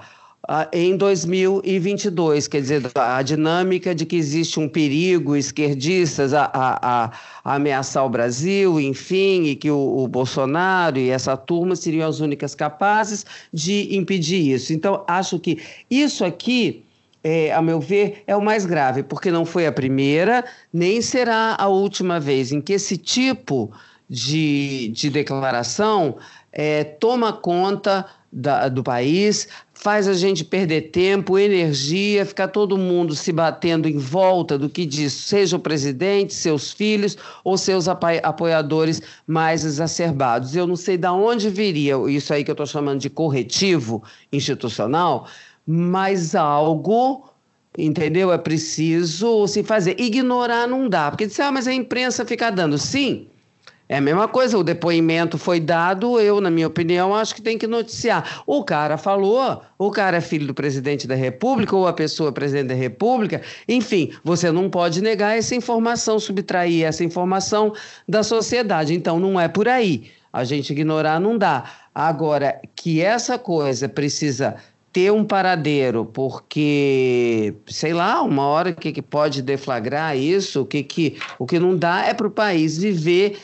uh, 0.48 0.68
em 0.72 0.96
2022. 0.96 2.46
Quer 2.46 2.60
dizer, 2.60 2.82
a 2.94 3.20
dinâmica 3.20 3.92
de 3.94 4.06
que 4.06 4.14
existe 4.14 4.60
um 4.60 4.68
perigo 4.68 5.34
esquerdistas 5.34 6.32
a, 6.32 6.44
a, 6.54 7.04
a, 7.04 7.54
ameaçar 7.54 8.06
o 8.06 8.08
Brasil, 8.08 8.80
enfim, 8.80 9.44
e 9.44 9.56
que 9.56 9.70
o, 9.70 10.04
o, 10.04 10.06
Bolsonaro 10.06 10.98
e 10.98 11.10
essa 11.10 11.36
turma 11.36 11.74
seriam 11.74 12.08
as 12.08 12.20
únicas 12.20 12.54
capazes 12.54 13.26
de 13.52 13.96
impedir 13.96 14.54
isso. 14.54 14.72
Então, 14.72 15.04
acho 15.08 15.38
que 15.38 15.58
isso 15.90 16.24
aqui. 16.24 16.84
É, 17.22 17.52
a 17.52 17.60
meu 17.60 17.78
ver, 17.78 18.22
é 18.26 18.34
o 18.34 18.40
mais 18.40 18.64
grave, 18.64 19.02
porque 19.02 19.30
não 19.30 19.44
foi 19.44 19.66
a 19.66 19.72
primeira, 19.72 20.42
nem 20.72 21.02
será 21.02 21.54
a 21.58 21.68
última 21.68 22.18
vez 22.18 22.50
em 22.50 22.62
que 22.62 22.72
esse 22.72 22.96
tipo 22.96 23.70
de, 24.08 24.88
de 24.88 25.08
declaração 25.08 26.16
é, 26.52 26.84
toma 26.84 27.32
conta 27.32 28.06
da, 28.32 28.68
do 28.68 28.82
país, 28.82 29.48
faz 29.74 30.06
a 30.06 30.14
gente 30.14 30.44
perder 30.44 30.90
tempo, 30.90 31.38
energia, 31.38 32.24
ficar 32.24 32.48
todo 32.48 32.76
mundo 32.76 33.14
se 33.14 33.32
batendo 33.32 33.88
em 33.88 33.96
volta 33.96 34.58
do 34.58 34.68
que 34.68 34.86
diz, 34.86 35.12
seja 35.12 35.56
o 35.56 35.60
presidente, 35.60 36.34
seus 36.34 36.70
filhos 36.72 37.16
ou 37.42 37.58
seus 37.58 37.88
apoiadores 37.88 39.02
mais 39.26 39.64
exacerbados. 39.64 40.54
Eu 40.54 40.66
não 40.66 40.76
sei 40.76 40.96
de 40.96 41.08
onde 41.08 41.48
viria 41.48 41.94
isso 42.08 42.32
aí 42.32 42.44
que 42.44 42.50
eu 42.50 42.54
estou 42.54 42.66
chamando 42.66 43.00
de 43.00 43.10
corretivo 43.10 44.02
institucional, 44.32 45.26
mas 45.66 46.34
algo 46.34 47.28
entendeu? 47.78 48.32
É 48.32 48.38
preciso 48.38 49.46
se 49.46 49.62
fazer. 49.62 49.98
Ignorar 49.98 50.66
não 50.66 50.88
dá, 50.88 51.10
porque 51.10 51.26
diz, 51.26 51.38
ah, 51.40 51.52
mas 51.52 51.66
a 51.66 51.72
imprensa 51.72 52.24
fica 52.24 52.50
dando. 52.50 52.76
Sim, 52.76 53.28
é 53.90 53.96
a 53.96 54.00
mesma 54.00 54.28
coisa, 54.28 54.56
o 54.56 54.62
depoimento 54.62 55.36
foi 55.36 55.58
dado, 55.58 56.20
eu, 56.20 56.40
na 56.40 56.48
minha 56.48 56.68
opinião, 56.68 57.12
acho 57.12 57.34
que 57.34 57.42
tem 57.42 57.58
que 57.58 57.66
noticiar. 57.66 58.40
O 58.46 58.62
cara 58.62 58.96
falou, 58.96 59.62
o 59.76 59.90
cara 59.90 60.18
é 60.18 60.20
filho 60.20 60.46
do 60.46 60.54
presidente 60.54 61.08
da 61.08 61.16
República, 61.16 61.74
ou 61.74 61.88
a 61.88 61.92
pessoa 61.92 62.28
é 62.28 62.32
presidente 62.32 62.68
da 62.68 62.74
República, 62.76 63.42
enfim, 63.68 64.12
você 64.22 64.52
não 64.52 64.70
pode 64.70 65.02
negar 65.02 65.36
essa 65.36 65.56
informação, 65.56 66.20
subtrair 66.20 66.84
essa 66.84 67.02
informação 67.02 67.74
da 68.08 68.22
sociedade. 68.22 68.94
Então, 68.94 69.18
não 69.18 69.40
é 69.40 69.48
por 69.48 69.66
aí. 69.66 70.08
A 70.32 70.44
gente 70.44 70.70
ignorar 70.70 71.18
não 71.18 71.36
dá. 71.36 71.64
Agora, 71.92 72.60
que 72.76 73.00
essa 73.00 73.40
coisa 73.40 73.88
precisa 73.88 74.54
ter 74.92 75.12
um 75.12 75.24
paradeiro, 75.24 76.04
porque, 76.04 77.54
sei 77.68 77.92
lá, 77.92 78.22
uma 78.22 78.46
hora 78.46 78.72
que, 78.72 78.92
que 78.92 79.02
pode 79.02 79.40
deflagrar 79.40 80.16
isso, 80.16 80.62
o 80.62 80.66
que, 80.66 80.82
que, 80.82 81.16
o 81.38 81.46
que 81.46 81.60
não 81.60 81.76
dá 81.76 82.04
é 82.06 82.14
para 82.14 82.26
o 82.26 82.30
país 82.30 82.78
viver 82.78 83.38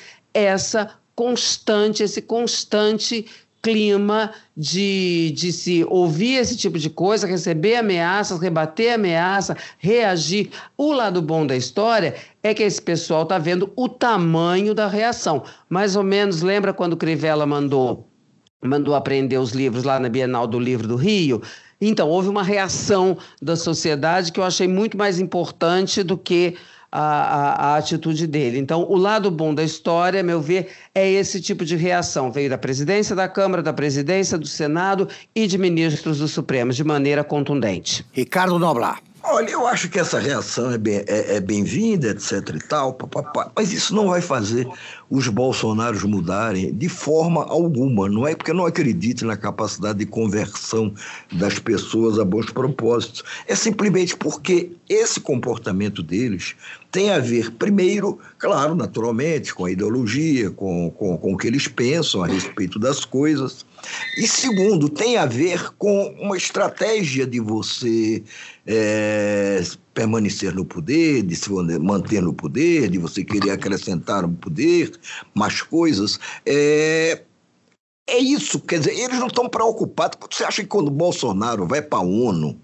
essa 0.44 0.90
constante, 1.14 2.02
esse 2.02 2.20
constante 2.20 3.26
clima 3.62 4.30
de, 4.56 5.32
de 5.34 5.52
se 5.52 5.84
ouvir 5.88 6.34
esse 6.34 6.56
tipo 6.56 6.78
de 6.78 6.88
coisa, 6.88 7.26
receber 7.26 7.74
ameaças, 7.74 8.38
rebater 8.38 8.94
ameaça, 8.94 9.56
reagir. 9.78 10.50
O 10.76 10.92
lado 10.92 11.20
bom 11.20 11.44
da 11.44 11.56
história 11.56 12.14
é 12.44 12.54
que 12.54 12.62
esse 12.62 12.80
pessoal 12.80 13.24
está 13.24 13.38
vendo 13.38 13.72
o 13.74 13.88
tamanho 13.88 14.72
da 14.72 14.86
reação. 14.86 15.42
Mais 15.68 15.96
ou 15.96 16.04
menos, 16.04 16.42
lembra 16.42 16.72
quando 16.72 16.96
Crivella 16.96 17.44
mandou 17.44 18.06
mandou 18.62 18.94
aprender 18.94 19.38
os 19.38 19.50
livros 19.50 19.84
lá 19.84 20.00
na 20.00 20.08
Bienal 20.08 20.46
do 20.46 20.58
Livro 20.58 20.86
do 20.88 20.96
Rio? 20.96 21.42
Então, 21.80 22.08
houve 22.08 22.28
uma 22.28 22.42
reação 22.42 23.18
da 23.40 23.54
sociedade 23.54 24.32
que 24.32 24.40
eu 24.40 24.44
achei 24.44 24.66
muito 24.66 24.96
mais 24.96 25.18
importante 25.20 26.02
do 26.02 26.16
que 26.16 26.56
a, 26.98 27.02
a, 27.02 27.72
a, 27.74 27.76
atitude 27.76 28.26
dele. 28.26 28.58
Então, 28.58 28.82
o 28.88 28.96
lado 28.96 29.30
bom 29.30 29.54
da 29.54 29.62
história, 29.62 30.20
a 30.20 30.22
meu 30.22 30.40
ver, 30.40 30.68
é 30.94 31.06
esse 31.06 31.42
tipo 31.42 31.62
de 31.62 31.76
reação. 31.76 32.32
Veio 32.32 32.48
da 32.48 32.56
presidência 32.56 33.14
da 33.14 33.28
Câmara, 33.28 33.62
da 33.62 33.72
presidência 33.72 34.38
do 34.38 34.46
Senado 34.46 35.06
e 35.34 35.46
de 35.46 35.58
ministros 35.58 36.18
do 36.18 36.26
Supremo, 36.26 36.72
de 36.72 36.82
maneira 36.82 37.22
contundente. 37.22 38.02
Ricardo 38.12 38.58
Noblar. 38.58 39.05
Olha, 39.28 39.50
eu 39.50 39.66
acho 39.66 39.88
que 39.88 39.98
essa 39.98 40.20
reação 40.20 40.70
é 40.70 40.78
bem-vinda, 40.78 41.12
é, 41.12 41.36
é 41.36 41.40
bem 41.40 41.64
etc 41.64 42.54
e 42.54 42.68
tal, 42.68 42.94
papapá, 42.94 43.50
mas 43.56 43.72
isso 43.72 43.92
não 43.92 44.10
vai 44.10 44.20
fazer 44.20 44.68
os 45.10 45.26
bolsonaros 45.26 46.04
mudarem 46.04 46.72
de 46.72 46.88
forma 46.88 47.44
alguma. 47.44 48.08
Não 48.08 48.24
é 48.24 48.36
porque 48.36 48.52
não 48.52 48.64
acredito 48.64 49.26
na 49.26 49.36
capacidade 49.36 49.98
de 49.98 50.06
conversão 50.06 50.94
das 51.32 51.58
pessoas 51.58 52.20
a 52.20 52.24
bons 52.24 52.50
propósitos. 52.50 53.24
É 53.48 53.56
simplesmente 53.56 54.16
porque 54.16 54.70
esse 54.88 55.18
comportamento 55.18 56.04
deles 56.04 56.54
tem 56.92 57.10
a 57.10 57.18
ver, 57.18 57.50
primeiro, 57.50 58.20
claro, 58.38 58.76
naturalmente, 58.76 59.52
com 59.52 59.64
a 59.64 59.70
ideologia, 59.72 60.52
com, 60.52 60.88
com, 60.92 61.18
com 61.18 61.34
o 61.34 61.36
que 61.36 61.48
eles 61.48 61.66
pensam 61.66 62.22
a 62.22 62.28
respeito 62.28 62.78
das 62.78 63.04
coisas. 63.04 63.65
E 64.16 64.26
segundo, 64.26 64.88
tem 64.88 65.16
a 65.16 65.26
ver 65.26 65.72
com 65.76 66.14
uma 66.20 66.36
estratégia 66.36 67.26
de 67.26 67.40
você 67.40 68.22
é, 68.66 69.62
permanecer 69.94 70.54
no 70.54 70.64
poder, 70.64 71.22
de 71.22 71.36
se 71.36 71.50
manter 71.50 72.22
no 72.22 72.32
poder, 72.32 72.88
de 72.88 72.98
você 72.98 73.24
querer 73.24 73.50
acrescentar 73.50 74.22
no 74.22 74.34
poder 74.34 74.92
mais 75.34 75.62
coisas. 75.62 76.18
É, 76.44 77.22
é 78.08 78.18
isso, 78.18 78.60
quer 78.60 78.78
dizer, 78.78 78.98
eles 78.98 79.18
não 79.18 79.26
estão 79.26 79.48
preocupados. 79.48 80.18
Você 80.30 80.44
acha 80.44 80.62
que 80.62 80.68
quando 80.68 80.90
Bolsonaro 80.90 81.66
vai 81.66 81.82
para 81.82 81.98
a 81.98 82.02
ONU 82.02 82.58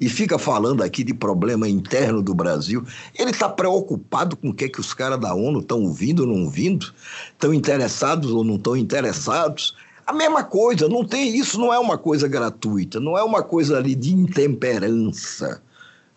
e 0.00 0.08
fica 0.08 0.38
falando 0.38 0.82
aqui 0.82 1.04
de 1.04 1.12
problema 1.12 1.68
interno 1.68 2.22
do 2.22 2.34
Brasil, 2.34 2.84
ele 3.16 3.30
está 3.30 3.48
preocupado 3.48 4.36
com 4.36 4.48
o 4.48 4.54
que, 4.54 4.64
é 4.64 4.68
que 4.68 4.80
os 4.80 4.94
caras 4.94 5.20
da 5.20 5.34
ONU 5.34 5.60
estão 5.60 5.82
ouvindo 5.82 6.20
ou 6.20 6.26
não 6.26 6.44
ouvindo? 6.44 6.92
Estão 7.32 7.52
interessados 7.52 8.30
ou 8.30 8.42
não 8.42 8.56
estão 8.56 8.76
interessados? 8.76 9.76
A 10.10 10.12
mesma 10.12 10.42
coisa, 10.42 10.88
não 10.88 11.04
tem 11.04 11.36
isso, 11.36 11.56
não 11.56 11.72
é 11.72 11.78
uma 11.78 11.96
coisa 11.96 12.26
gratuita, 12.26 12.98
não 12.98 13.16
é 13.16 13.22
uma 13.22 13.44
coisa 13.44 13.78
ali 13.78 13.94
de 13.94 14.12
intemperança. 14.12 15.62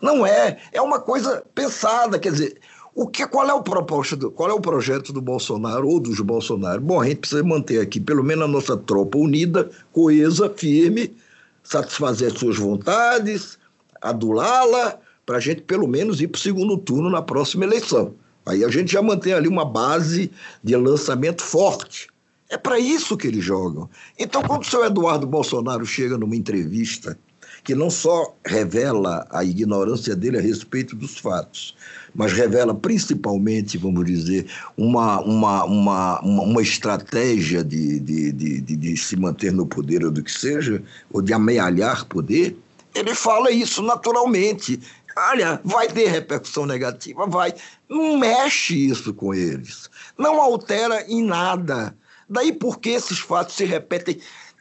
Não 0.02 0.26
é, 0.26 0.58
é 0.72 0.82
uma 0.82 0.98
coisa 0.98 1.44
pensada, 1.54 2.18
quer 2.18 2.32
dizer, 2.32 2.56
o 2.92 3.06
que, 3.06 3.24
qual 3.24 3.48
é 3.48 3.54
o 3.54 3.62
proposta 3.62 4.16
do, 4.16 4.32
qual 4.32 4.50
é 4.50 4.52
o 4.52 4.60
projeto 4.60 5.12
do 5.12 5.20
Bolsonaro 5.20 5.86
ou 5.86 6.00
dos 6.00 6.18
Bolsonaro? 6.18 6.80
Bom, 6.80 7.00
a 7.00 7.06
gente 7.06 7.18
precisa 7.18 7.44
manter 7.44 7.78
aqui 7.78 8.00
pelo 8.00 8.24
menos 8.24 8.46
a 8.46 8.48
nossa 8.48 8.76
tropa 8.76 9.16
unida, 9.16 9.70
coesa, 9.92 10.50
firme, 10.50 11.16
satisfazer 11.62 12.32
as 12.32 12.36
suas 12.36 12.56
vontades, 12.56 13.60
adulá-la, 14.02 14.98
para 15.24 15.36
a 15.36 15.40
gente 15.40 15.62
pelo 15.62 15.86
menos 15.86 16.20
ir 16.20 16.26
para 16.26 16.38
o 16.40 16.42
segundo 16.42 16.76
turno 16.78 17.08
na 17.10 17.22
próxima 17.22 17.64
eleição. 17.64 18.12
Aí 18.44 18.64
a 18.64 18.68
gente 18.68 18.92
já 18.92 19.00
mantém 19.00 19.34
ali 19.34 19.46
uma 19.46 19.64
base 19.64 20.32
de 20.64 20.74
lançamento 20.74 21.42
forte. 21.42 22.12
É 22.54 22.56
para 22.56 22.78
isso 22.78 23.16
que 23.16 23.26
eles 23.26 23.44
jogam. 23.44 23.90
Então, 24.16 24.40
quando 24.40 24.62
o 24.62 24.64
senhor 24.64 24.86
Eduardo 24.86 25.26
Bolsonaro 25.26 25.84
chega 25.84 26.16
numa 26.16 26.36
entrevista 26.36 27.18
que 27.64 27.74
não 27.74 27.90
só 27.90 28.32
revela 28.46 29.26
a 29.28 29.42
ignorância 29.42 30.14
dele 30.14 30.38
a 30.38 30.40
respeito 30.40 30.94
dos 30.94 31.18
fatos, 31.18 31.74
mas 32.14 32.32
revela 32.32 32.72
principalmente, 32.72 33.76
vamos 33.76 34.04
dizer, 34.06 34.46
uma, 34.76 35.20
uma, 35.22 35.64
uma, 35.64 36.20
uma, 36.20 36.62
estratégia 36.62 37.64
de, 37.64 37.98
de, 37.98 38.30
de, 38.30 38.60
de, 38.60 38.96
se 38.96 39.16
manter 39.16 39.52
no 39.52 39.66
poder 39.66 40.04
ou 40.04 40.12
do 40.12 40.22
que 40.22 40.30
seja, 40.30 40.80
ou 41.12 41.20
de 41.20 41.32
amealhar 41.32 42.04
poder, 42.04 42.56
ele 42.94 43.16
fala 43.16 43.50
isso 43.50 43.82
naturalmente. 43.82 44.78
Olha, 45.16 45.60
vai 45.64 45.88
ter 45.88 46.08
repercussão 46.08 46.66
negativa? 46.66 47.26
Vai. 47.26 47.52
Não 47.88 48.16
mexe 48.16 48.76
isso 48.76 49.12
com 49.12 49.34
eles. 49.34 49.90
Não 50.16 50.40
altera 50.40 51.04
em 51.08 51.24
nada. 51.24 51.96
Daí 52.28 52.52
porque 52.52 52.90
esses 52.90 53.18
fatos 53.18 53.54
se 53.54 53.64
repetem 53.64 54.18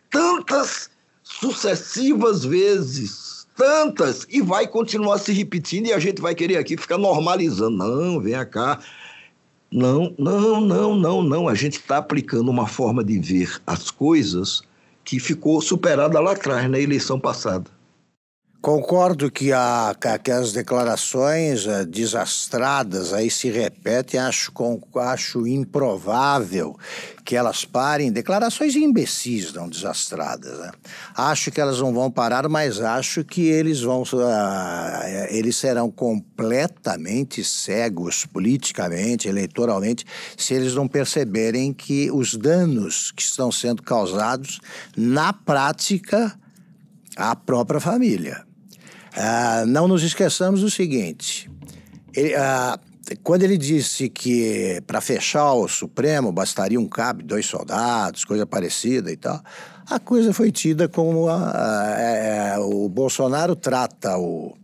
tantas 0.09 0.89
sucessivas 1.23 2.43
vezes 2.43 3.33
tantas 3.55 4.25
e 4.29 4.41
vai 4.41 4.67
continuar 4.67 5.17
se 5.19 5.31
repetindo 5.31 5.87
e 5.87 5.93
a 5.93 5.99
gente 5.99 6.21
vai 6.21 6.35
querer 6.35 6.57
aqui 6.57 6.75
ficar 6.77 6.97
normalizando. 6.97 7.77
Não, 7.77 8.19
vem 8.19 8.33
cá. 8.45 8.79
Não, 9.71 10.13
não, 10.17 10.61
não, 10.61 10.95
não, 10.95 11.23
não. 11.23 11.47
A 11.47 11.55
gente 11.55 11.77
está 11.77 11.97
aplicando 11.97 12.49
uma 12.49 12.67
forma 12.67 13.03
de 13.03 13.19
ver 13.19 13.61
as 13.65 13.89
coisas 13.89 14.61
que 15.03 15.19
ficou 15.19 15.61
superada 15.61 16.19
lá 16.19 16.33
atrás, 16.33 16.69
na 16.69 16.79
eleição 16.79 17.19
passada. 17.19 17.69
Concordo 18.63 19.29
que, 19.29 19.51
a, 19.51 19.93
que 20.23 20.31
as 20.31 20.53
declarações 20.53 21.65
uh, 21.65 21.85
desastradas 21.85 23.11
aí 23.11 23.29
se 23.29 23.49
repetem, 23.51 24.17
acho, 24.17 24.53
com, 24.53 24.81
acho 25.01 25.45
improvável 25.45 26.73
que 27.25 27.35
elas 27.35 27.65
parem. 27.65 28.09
Declarações 28.09 28.77
imbecis, 28.77 29.51
não 29.51 29.67
desastradas. 29.67 30.57
Né? 30.59 30.71
Acho 31.13 31.51
que 31.51 31.59
elas 31.59 31.81
não 31.81 31.93
vão 31.93 32.09
parar, 32.09 32.47
mas 32.47 32.79
acho 32.79 33.25
que 33.25 33.41
eles 33.41 33.81
vão. 33.81 34.03
Uh, 34.03 35.27
eles 35.27 35.57
serão 35.57 35.91
completamente 35.91 37.43
cegos 37.43 38.25
politicamente, 38.25 39.27
eleitoralmente, 39.27 40.05
se 40.37 40.53
eles 40.53 40.73
não 40.73 40.87
perceberem 40.87 41.73
que 41.73 42.09
os 42.09 42.33
danos 42.33 43.11
que 43.11 43.23
estão 43.23 43.51
sendo 43.51 43.83
causados, 43.83 44.61
na 44.95 45.33
prática, 45.33 46.33
à 47.17 47.35
própria 47.35 47.81
família. 47.81 48.52
Ah, 49.15 49.63
não 49.67 49.87
nos 49.87 50.03
esqueçamos 50.03 50.61
do 50.61 50.69
seguinte: 50.69 51.49
ele, 52.15 52.35
ah, 52.35 52.79
quando 53.21 53.43
ele 53.43 53.57
disse 53.57 54.09
que 54.09 54.81
para 54.87 55.01
fechar 55.01 55.53
o 55.53 55.67
Supremo 55.67 56.31
bastaria 56.31 56.79
um 56.79 56.87
cabo, 56.87 57.21
dois 57.23 57.45
soldados, 57.45 58.25
coisa 58.25 58.45
parecida 58.45 59.11
e 59.11 59.17
tal, 59.17 59.41
a 59.85 59.99
coisa 59.99 60.33
foi 60.33 60.51
tida 60.51 60.87
como 60.87 61.27
a, 61.27 61.35
a, 61.35 62.55
a, 62.55 62.59
o 62.61 62.87
Bolsonaro 62.87 63.55
trata 63.55 64.17
o, 64.17 64.55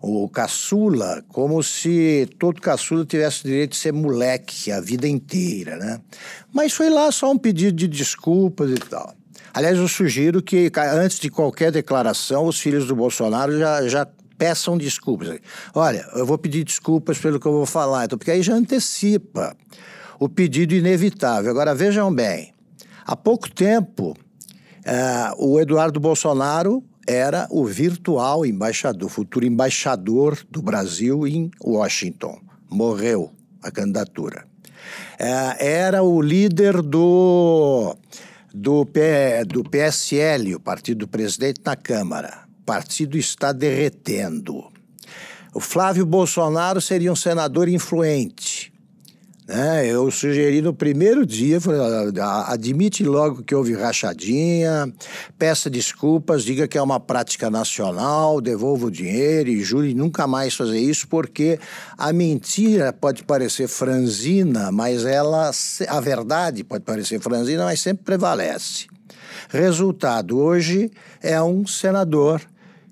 o 0.00 0.28
caçula 0.28 1.24
como 1.28 1.62
se 1.62 2.28
todo 2.38 2.60
caçula 2.60 3.04
tivesse 3.04 3.40
o 3.40 3.48
direito 3.48 3.70
de 3.70 3.76
ser 3.78 3.92
moleque 3.92 4.70
a 4.70 4.80
vida 4.80 5.08
inteira, 5.08 5.76
né? 5.76 6.00
Mas 6.52 6.72
foi 6.72 6.90
lá 6.90 7.10
só 7.10 7.30
um 7.32 7.38
pedido 7.38 7.76
de 7.76 7.88
desculpas 7.88 8.70
e 8.70 8.74
tal. 8.74 9.14
Aliás, 9.56 9.78
eu 9.78 9.88
sugiro 9.88 10.42
que, 10.42 10.70
antes 10.92 11.18
de 11.18 11.30
qualquer 11.30 11.72
declaração, 11.72 12.44
os 12.44 12.60
filhos 12.60 12.86
do 12.86 12.94
Bolsonaro 12.94 13.58
já, 13.58 13.88
já 13.88 14.06
peçam 14.36 14.76
desculpas. 14.76 15.38
Olha, 15.74 16.06
eu 16.14 16.26
vou 16.26 16.36
pedir 16.36 16.62
desculpas 16.62 17.16
pelo 17.16 17.40
que 17.40 17.46
eu 17.46 17.52
vou 17.52 17.64
falar, 17.64 18.04
então, 18.04 18.18
porque 18.18 18.30
aí 18.30 18.42
já 18.42 18.52
antecipa 18.52 19.56
o 20.20 20.28
pedido 20.28 20.74
inevitável. 20.74 21.50
Agora, 21.50 21.74
vejam 21.74 22.14
bem, 22.14 22.52
há 23.06 23.16
pouco 23.16 23.50
tempo, 23.50 24.10
uh, 24.10 25.42
o 25.42 25.58
Eduardo 25.58 25.98
Bolsonaro 25.98 26.84
era 27.08 27.48
o 27.50 27.64
virtual 27.64 28.44
embaixador, 28.44 29.08
futuro 29.08 29.46
embaixador 29.46 30.38
do 30.50 30.60
Brasil 30.60 31.26
em 31.26 31.50
Washington. 31.64 32.38
Morreu 32.68 33.32
a 33.62 33.70
candidatura. 33.70 34.44
Uh, 35.18 35.56
era 35.58 36.02
o 36.02 36.20
líder 36.20 36.82
do 36.82 37.96
do, 38.58 38.86
P, 38.86 39.44
do 39.44 39.62
PSL, 39.62 40.54
o 40.54 40.60
partido 40.60 41.00
do 41.00 41.08
presidente, 41.08 41.60
na 41.62 41.76
Câmara. 41.76 42.46
O 42.62 42.64
partido 42.64 43.18
está 43.18 43.52
derretendo. 43.52 44.72
O 45.54 45.60
Flávio 45.60 46.06
Bolsonaro 46.06 46.80
seria 46.80 47.12
um 47.12 47.16
senador 47.16 47.68
influente. 47.68 48.72
Né? 49.46 49.86
Eu 49.86 50.10
sugeri 50.10 50.60
no 50.60 50.74
primeiro 50.74 51.24
dia, 51.24 51.60
falei, 51.60 51.80
admite 52.46 53.04
logo 53.04 53.44
que 53.44 53.54
houve 53.54 53.74
rachadinha, 53.74 54.92
peça 55.38 55.70
desculpas, 55.70 56.42
diga 56.42 56.66
que 56.66 56.76
é 56.76 56.82
uma 56.82 56.98
prática 56.98 57.48
nacional, 57.48 58.40
devolva 58.40 58.86
o 58.86 58.90
dinheiro 58.90 59.48
e 59.48 59.62
jure 59.62 59.94
nunca 59.94 60.26
mais 60.26 60.54
fazer 60.54 60.80
isso, 60.80 61.06
porque 61.06 61.60
a 61.96 62.12
mentira 62.12 62.92
pode 62.92 63.22
parecer 63.22 63.68
franzina, 63.68 64.72
mas 64.72 65.04
ela, 65.04 65.52
a 65.88 66.00
verdade 66.00 66.64
pode 66.64 66.82
parecer 66.82 67.20
franzina, 67.20 67.64
mas 67.64 67.80
sempre 67.80 68.04
prevalece. 68.04 68.86
Resultado, 69.48 70.40
hoje 70.40 70.90
é 71.22 71.40
um 71.40 71.64
senador 71.64 72.42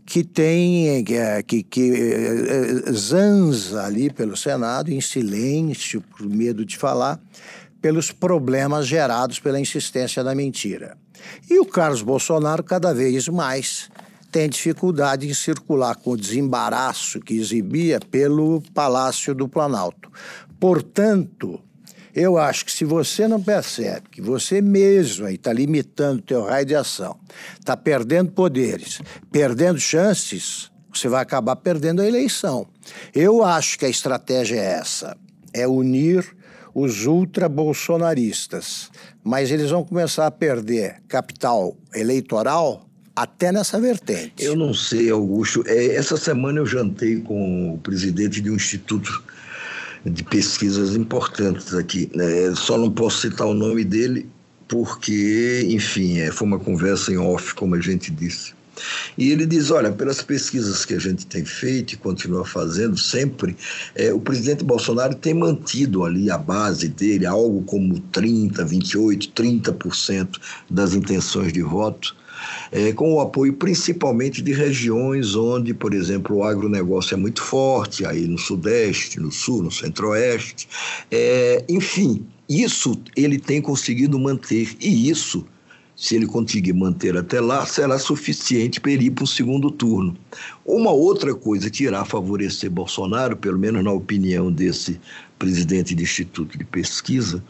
que 0.07 0.22
tem 0.22 1.05
que, 1.46 1.62
que 1.62 1.92
é, 1.92 2.92
zanza 2.92 3.84
ali 3.84 4.11
pelo 4.11 4.36
Senado 4.36 4.90
em 4.90 5.00
silêncio 5.00 6.02
por 6.02 6.28
medo 6.28 6.64
de 6.64 6.76
falar 6.76 7.20
pelos 7.80 8.11
problemas 8.11 8.86
gerados 8.86 9.38
pela 9.38 9.61
insistência 9.61 10.24
da 10.24 10.34
mentira. 10.34 10.96
E 11.50 11.59
o 11.59 11.66
Carlos 11.66 12.02
Bolsonaro 12.02 12.62
cada 12.62 12.94
vez 12.94 13.28
mais 13.28 13.90
tem 14.32 14.48
dificuldade 14.48 15.28
em 15.28 15.34
circular 15.34 15.94
com 15.94 16.11
o 16.11 16.16
desembaraço 16.16 17.20
que 17.20 17.34
exibia 17.34 18.00
pelo 18.00 18.62
Palácio 18.72 19.34
do 19.34 19.48
Planalto. 19.48 20.11
Portanto, 20.59 21.61
eu 22.14 22.38
acho 22.38 22.64
que 22.64 22.72
se 22.72 22.84
você 22.84 23.26
não 23.26 23.42
percebe 23.42 24.08
que 24.10 24.22
você 24.22 24.60
mesmo 24.60 25.28
está 25.28 25.52
limitando 25.52 26.20
o 26.20 26.22
teu 26.22 26.44
raio 26.44 26.64
de 26.64 26.74
ação, 26.74 27.18
está 27.58 27.76
perdendo 27.76 28.30
poderes, 28.30 29.00
perdendo 29.32 29.80
chances, 29.80 30.70
você 30.92 31.08
vai 31.08 31.22
acabar 31.22 31.56
perdendo 31.56 32.00
a 32.00 32.06
eleição. 32.06 32.66
Eu 33.12 33.42
acho 33.42 33.78
que 33.78 33.84
a 33.84 33.88
estratégia 33.88 34.56
é 34.56 34.74
essa: 34.74 35.16
é 35.52 35.66
unir 35.66 36.24
os 36.74 37.06
ultra-bolsonaristas. 37.06 38.90
Mas 39.22 39.50
eles 39.50 39.70
vão 39.70 39.84
começar 39.84 40.26
a 40.26 40.30
perder 40.30 41.02
capital 41.08 41.76
eleitoral 41.94 42.86
até 43.16 43.52
nessa 43.52 43.80
vertente. 43.80 44.44
Eu 44.44 44.56
não 44.56 44.74
sei, 44.74 45.10
Augusto. 45.10 45.62
É, 45.66 45.94
essa 45.94 46.16
semana 46.16 46.58
eu 46.58 46.66
jantei 46.66 47.20
com 47.20 47.74
o 47.74 47.78
presidente 47.78 48.40
de 48.40 48.50
um 48.50 48.56
instituto 48.56 49.22
de 50.05 50.22
pesquisas 50.24 50.94
importantes 50.94 51.74
aqui. 51.74 52.11
Né? 52.14 52.55
Só 52.55 52.76
não 52.78 52.90
posso 52.90 53.20
citar 53.20 53.46
o 53.46 53.55
nome 53.55 53.84
dele 53.84 54.28
porque, 54.68 55.66
enfim, 55.70 56.18
é, 56.18 56.30
foi 56.30 56.46
uma 56.46 56.59
conversa 56.59 57.12
em 57.12 57.16
off, 57.16 57.55
como 57.55 57.74
a 57.74 57.80
gente 57.80 58.11
disse. 58.11 58.55
E 59.16 59.30
ele 59.30 59.46
diz: 59.46 59.70
olha, 59.70 59.92
pelas 59.92 60.22
pesquisas 60.22 60.84
que 60.84 60.94
a 60.94 60.98
gente 60.98 61.26
tem 61.26 61.44
feito 61.44 61.92
e 61.92 61.96
continua 61.96 62.44
fazendo 62.44 62.98
sempre, 62.98 63.57
é, 63.94 64.12
o 64.12 64.20
presidente 64.20 64.64
Bolsonaro 64.64 65.14
tem 65.14 65.34
mantido 65.34 66.05
ali 66.05 66.30
a 66.30 66.38
base 66.38 66.88
dele, 66.88 67.26
algo 67.26 67.62
como 67.62 68.00
30, 68.00 68.64
28, 68.64 69.28
30% 69.30 70.40
das 70.68 70.94
intenções 70.94 71.52
de 71.52 71.62
voto 71.62 72.16
é, 72.72 72.92
com 72.92 73.14
o 73.14 73.20
apoio 73.20 73.53
principalmente 73.53 74.42
de 74.42 74.53
regiões 74.53 75.34
onde, 75.34 75.72
por 75.74 75.95
exemplo, 75.95 76.36
o 76.36 76.45
agronegócio 76.45 77.14
é 77.14 77.16
muito 77.16 77.42
forte, 77.42 78.05
aí 78.07 78.26
no 78.26 78.38
Sudeste, 78.38 79.20
no 79.20 79.30
Sul, 79.30 79.62
no 79.62 79.70
Centro-Oeste. 79.70 80.68
É, 81.11 81.64
enfim, 81.68 82.26
isso 82.49 83.01
ele 83.16 83.38
tem 83.38 83.61
conseguido 83.61 84.18
manter, 84.18 84.76
e 84.80 85.09
isso 85.09 85.47
se 85.97 86.16
ele 86.16 86.26
conseguir 86.26 86.72
manter 86.72 87.16
até 87.16 87.40
lá, 87.40 87.64
será 87.66 87.99
suficiente 87.99 88.80
para 88.80 88.92
ele 88.92 89.07
ir 89.07 89.11
para 89.12 89.24
o 89.24 89.28
segundo 89.28 89.70
turno. 89.70 90.16
Uma 90.64 90.90
outra 90.90 91.34
coisa 91.34 91.70
que 91.70 91.84
irá 91.84 92.05
favorecer 92.05 92.70
Bolsonaro, 92.70 93.36
pelo 93.36 93.59
menos 93.59 93.82
na 93.84 93.92
opinião 93.92 94.51
desse 94.51 95.01
presidente 95.38 95.95
do 95.95 96.03
Instituto 96.03 96.59
de 96.59 96.64
Pesquisa, 96.64 97.42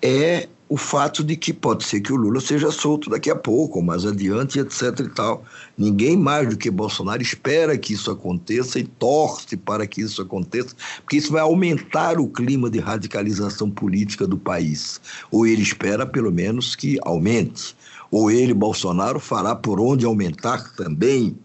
é 0.00 0.48
o 0.72 0.76
fato 0.78 1.22
de 1.22 1.36
que 1.36 1.52
pode 1.52 1.84
ser 1.84 2.00
que 2.00 2.14
o 2.14 2.16
Lula 2.16 2.40
seja 2.40 2.70
solto 2.70 3.10
daqui 3.10 3.30
a 3.30 3.36
pouco, 3.36 3.78
ou 3.78 3.84
mais 3.84 4.06
adiante, 4.06 4.58
etc 4.58 5.00
e 5.00 5.08
tal. 5.10 5.44
Ninguém 5.76 6.16
mais 6.16 6.48
do 6.48 6.56
que 6.56 6.70
Bolsonaro 6.70 7.20
espera 7.20 7.76
que 7.76 7.92
isso 7.92 8.10
aconteça 8.10 8.78
e 8.78 8.84
torce 8.84 9.54
para 9.54 9.86
que 9.86 10.00
isso 10.00 10.22
aconteça, 10.22 10.74
porque 11.02 11.18
isso 11.18 11.30
vai 11.30 11.42
aumentar 11.42 12.18
o 12.18 12.26
clima 12.26 12.70
de 12.70 12.78
radicalização 12.78 13.70
política 13.70 14.26
do 14.26 14.38
país. 14.38 14.98
Ou 15.30 15.46
ele 15.46 15.60
espera, 15.60 16.06
pelo 16.06 16.32
menos, 16.32 16.74
que 16.74 16.98
aumente. 17.02 17.76
Ou 18.10 18.30
ele, 18.30 18.54
Bolsonaro, 18.54 19.20
fará 19.20 19.54
por 19.54 19.78
onde 19.78 20.06
aumentar 20.06 20.72
também. 20.72 21.36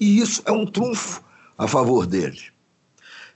E 0.00 0.18
isso 0.18 0.42
é 0.46 0.50
um 0.50 0.64
trunfo 0.64 1.22
a 1.58 1.68
favor 1.68 2.06
dele. 2.06 2.51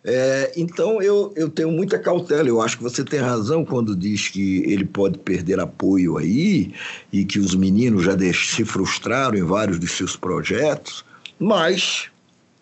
É, 0.09 0.53
então 0.57 1.03
eu, 1.03 1.33
eu 1.35 1.51
tenho 1.51 1.73
muita 1.73 1.99
cautela. 1.99 2.49
Eu 2.49 2.63
acho 2.63 2.77
que 2.77 2.83
você 2.83 3.03
tem 3.03 3.19
razão 3.19 3.65
quando 3.65 3.97
diz 3.97 4.29
que 4.29 4.63
ele 4.65 4.85
pode 4.85 5.19
perder 5.19 5.59
apoio 5.59 6.17
aí 6.17 6.73
e 7.13 7.25
que 7.25 7.41
os 7.41 7.57
meninos 7.57 8.05
já 8.05 8.17
se 8.33 8.65
frustraram 8.65 9.37
em 9.37 9.43
vários 9.43 9.81
dos 9.81 9.91
seus 9.91 10.15
projetos. 10.15 11.05
Mas 11.41 12.05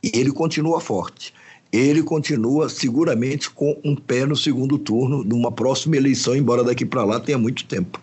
ele 0.02 0.32
continua 0.32 0.80
forte. 0.80 1.34
Ele 1.70 2.02
continua 2.02 2.68
seguramente 2.70 3.50
com 3.50 3.78
um 3.84 3.94
pé 3.94 4.24
no 4.24 4.36
segundo 4.36 4.78
turno 4.78 5.22
numa 5.22 5.52
próxima 5.52 5.96
eleição, 5.96 6.34
embora 6.34 6.64
daqui 6.64 6.86
para 6.86 7.04
lá 7.04 7.20
tenha 7.20 7.36
muito 7.36 7.64
tempo. 7.66 8.00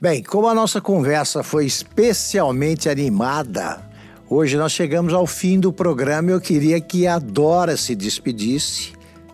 Bem, 0.00 0.22
como 0.22 0.46
a 0.46 0.54
nossa 0.54 0.80
conversa 0.80 1.42
foi 1.42 1.66
especialmente 1.66 2.88
animada, 2.88 3.82
hoje 4.28 4.56
nós 4.56 4.72
chegamos 4.72 5.12
ao 5.12 5.26
fim 5.26 5.58
do 5.58 5.72
programa 5.72 6.30
e 6.30 6.32
eu 6.34 6.40
queria 6.40 6.80
que 6.80 7.06
a 7.06 7.18
Dora 7.18 7.76
se 7.76 7.94
despedisse 7.94 8.92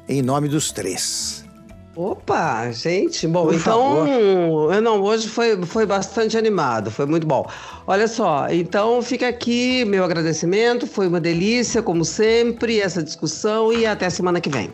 em 0.09 0.23
nome 0.23 0.49
dos 0.49 0.73
três. 0.73 1.45
Opa, 1.97 2.71
gente, 2.71 3.27
bom, 3.27 3.47
Por 3.47 3.55
então, 3.55 3.97
favor. 3.97 4.75
eu 4.75 4.81
não, 4.81 5.03
hoje 5.03 5.29
foi, 5.29 5.61
foi 5.67 5.85
bastante 5.85 6.39
animado, 6.39 6.91
foi 6.91 7.05
muito 7.05 7.27
bom. 7.27 7.47
Olha 7.87 8.09
só, 8.09 8.47
então 8.49 9.03
fica 9.03 9.29
aqui 9.29 9.85
meu 9.85 10.05
agradecimento, 10.05 10.87
foi 10.87 11.09
uma 11.09 11.21
delícia, 11.21 11.83
como 11.83 12.05
sempre, 12.05 12.81
essa 12.81 13.03
discussão 13.03 13.73
e 13.73 13.85
até 13.85 14.09
semana 14.09 14.41
que 14.41 14.49
vem. 14.49 14.71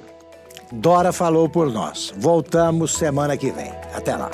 Dora 0.73 1.13
falou 1.13 1.49
por 1.49 1.73
nós. 1.73 2.13
Voltamos 2.17 2.95
semana 2.95 3.37
que 3.37 3.51
vem. 3.51 3.73
Até 3.95 4.17
lá. 4.17 4.31